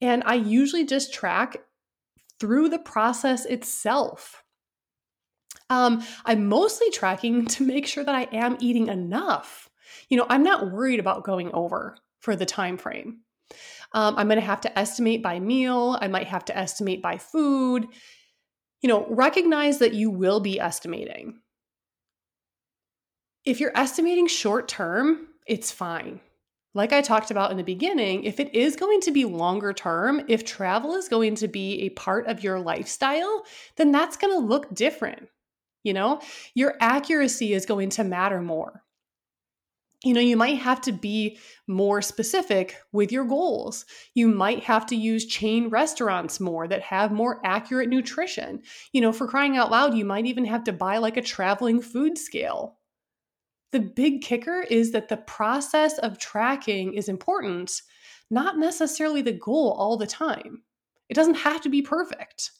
[0.00, 1.56] And I usually just track
[2.38, 4.44] through the process itself.
[5.68, 9.69] Um, I'm mostly tracking to make sure that I am eating enough.
[10.08, 13.20] You know, I'm not worried about going over for the time frame.
[13.92, 15.98] Um, I'm going to have to estimate by meal.
[16.00, 17.86] I might have to estimate by food.
[18.82, 21.40] You know, recognize that you will be estimating.
[23.44, 26.20] If you're estimating short term, it's fine.
[26.72, 30.22] Like I talked about in the beginning, if it is going to be longer term,
[30.28, 33.44] if travel is going to be a part of your lifestyle,
[33.76, 35.28] then that's going to look different.
[35.82, 36.20] You know,
[36.54, 38.84] your accuracy is going to matter more.
[40.02, 43.84] You know, you might have to be more specific with your goals.
[44.14, 48.62] You might have to use chain restaurants more that have more accurate nutrition.
[48.92, 51.82] You know, for crying out loud, you might even have to buy like a traveling
[51.82, 52.78] food scale.
[53.72, 57.82] The big kicker is that the process of tracking is important,
[58.30, 60.62] not necessarily the goal all the time.
[61.10, 62.52] It doesn't have to be perfect.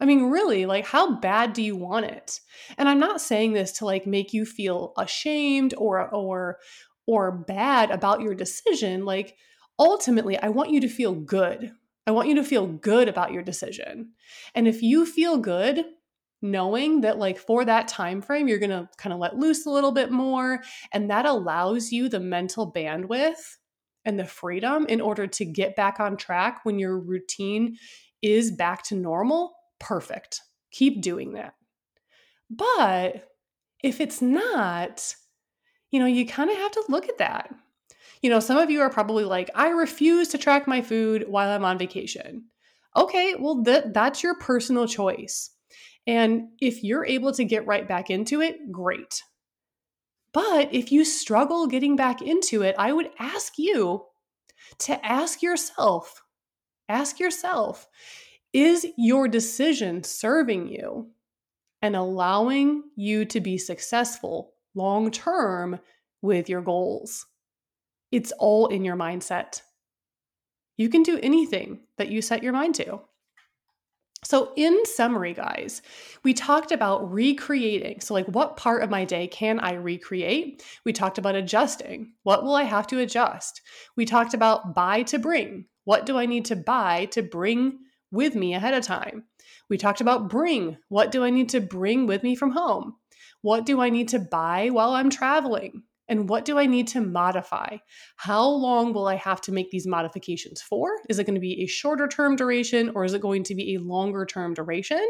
[0.00, 2.40] I mean, really, like, how bad do you want it?
[2.76, 6.58] And I'm not saying this to like make you feel ashamed or or
[7.06, 9.04] or bad about your decision.
[9.04, 9.36] Like,
[9.78, 11.72] ultimately, I want you to feel good.
[12.06, 14.10] I want you to feel good about your decision.
[14.54, 15.84] And if you feel good
[16.42, 19.70] knowing that like for that time frame you're going to kind of let loose a
[19.70, 20.60] little bit more
[20.92, 23.56] and that allows you the mental bandwidth
[24.04, 27.76] and the freedom in order to get back on track when your routine
[28.20, 29.52] is back to normal
[29.82, 30.40] perfect.
[30.70, 31.54] Keep doing that.
[32.48, 33.28] But
[33.82, 35.14] if it's not,
[35.90, 37.54] you know, you kind of have to look at that.
[38.22, 41.50] You know, some of you are probably like, I refuse to track my food while
[41.50, 42.44] I'm on vacation.
[42.96, 45.50] Okay, well, that, that's your personal choice.
[46.06, 49.22] And if you're able to get right back into it, great.
[50.32, 54.04] But if you struggle getting back into it, I would ask you
[54.80, 56.22] to ask yourself,
[56.88, 57.88] ask yourself,
[58.52, 61.08] is your decision serving you
[61.80, 65.80] and allowing you to be successful long term
[66.20, 67.26] with your goals?
[68.10, 69.62] It's all in your mindset.
[70.76, 73.00] You can do anything that you set your mind to.
[74.24, 75.82] So, in summary, guys,
[76.22, 78.00] we talked about recreating.
[78.00, 80.64] So, like, what part of my day can I recreate?
[80.84, 82.12] We talked about adjusting.
[82.22, 83.62] What will I have to adjust?
[83.96, 85.64] We talked about buy to bring.
[85.84, 87.78] What do I need to buy to bring
[88.12, 89.24] with me ahead of time.
[89.68, 90.76] We talked about bring.
[90.88, 92.94] What do I need to bring with me from home?
[93.40, 95.82] What do I need to buy while I'm traveling?
[96.08, 97.78] And what do I need to modify?
[98.16, 100.90] How long will I have to make these modifications for?
[101.08, 103.74] Is it going to be a shorter term duration or is it going to be
[103.74, 105.04] a longer term duration?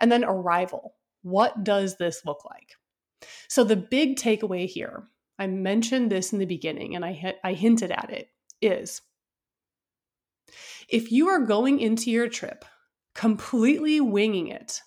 [0.00, 0.94] And then arrival.
[1.22, 2.74] What does this look like?
[3.48, 5.04] So, the big takeaway here,
[5.38, 8.28] I mentioned this in the beginning and I, I hinted at it,
[8.60, 9.00] is
[10.92, 12.64] if you are going into your trip
[13.14, 14.80] completely winging it,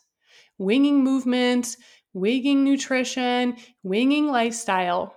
[0.58, 1.76] winging movement,
[2.14, 5.16] winging nutrition, winging lifestyle,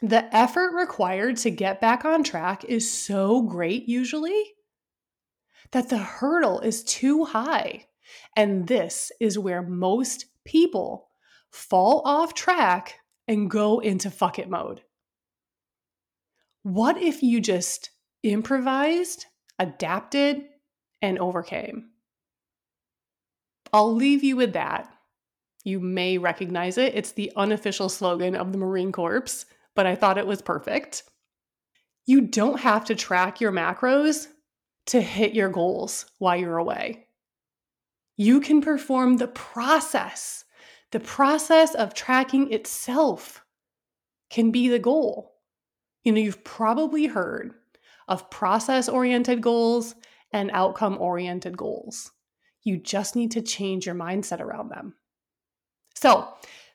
[0.00, 4.52] the effort required to get back on track is so great usually
[5.72, 7.86] that the hurdle is too high.
[8.36, 11.08] And this is where most people
[11.50, 12.96] fall off track
[13.26, 14.82] and go into fuck it mode.
[16.62, 17.90] What if you just
[18.22, 19.26] improvised,
[19.58, 20.44] adapted,
[21.02, 21.90] and overcame.
[23.72, 24.88] I'll leave you with that.
[25.64, 26.94] You may recognize it.
[26.94, 31.02] It's the unofficial slogan of the Marine Corps, but I thought it was perfect.
[32.06, 34.28] You don't have to track your macros
[34.86, 37.06] to hit your goals while you're away.
[38.16, 40.44] You can perform the process.
[40.92, 43.44] The process of tracking itself
[44.30, 45.34] can be the goal.
[46.04, 47.54] You know, you've probably heard
[48.08, 49.94] of process oriented goals
[50.32, 52.10] and outcome oriented goals.
[52.62, 54.94] You just need to change your mindset around them.
[55.94, 56.28] So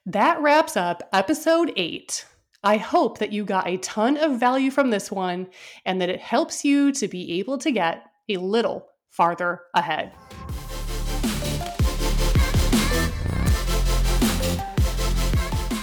[0.06, 2.24] that wraps up episode eight.
[2.62, 5.48] I hope that you got a ton of value from this one
[5.84, 10.12] and that it helps you to be able to get a little farther ahead.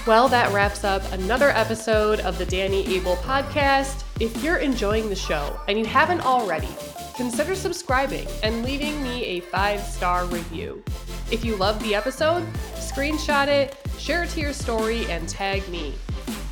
[0.07, 4.03] Well, that wraps up another episode of the Danny Abel podcast.
[4.20, 6.70] If you're enjoying the show and you haven't already,
[7.15, 10.84] consider subscribing and leaving me a five star review.
[11.30, 12.43] If you love the episode,
[12.74, 15.93] screenshot it, share it to your story, and tag me.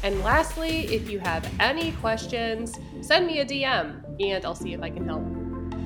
[0.04, 4.84] And lastly, if you have any questions, send me a DM and I'll see if
[4.84, 5.26] I can help.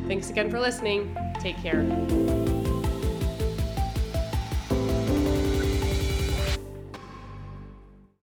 [0.05, 1.15] Thanks again for listening.
[1.39, 2.48] Take care.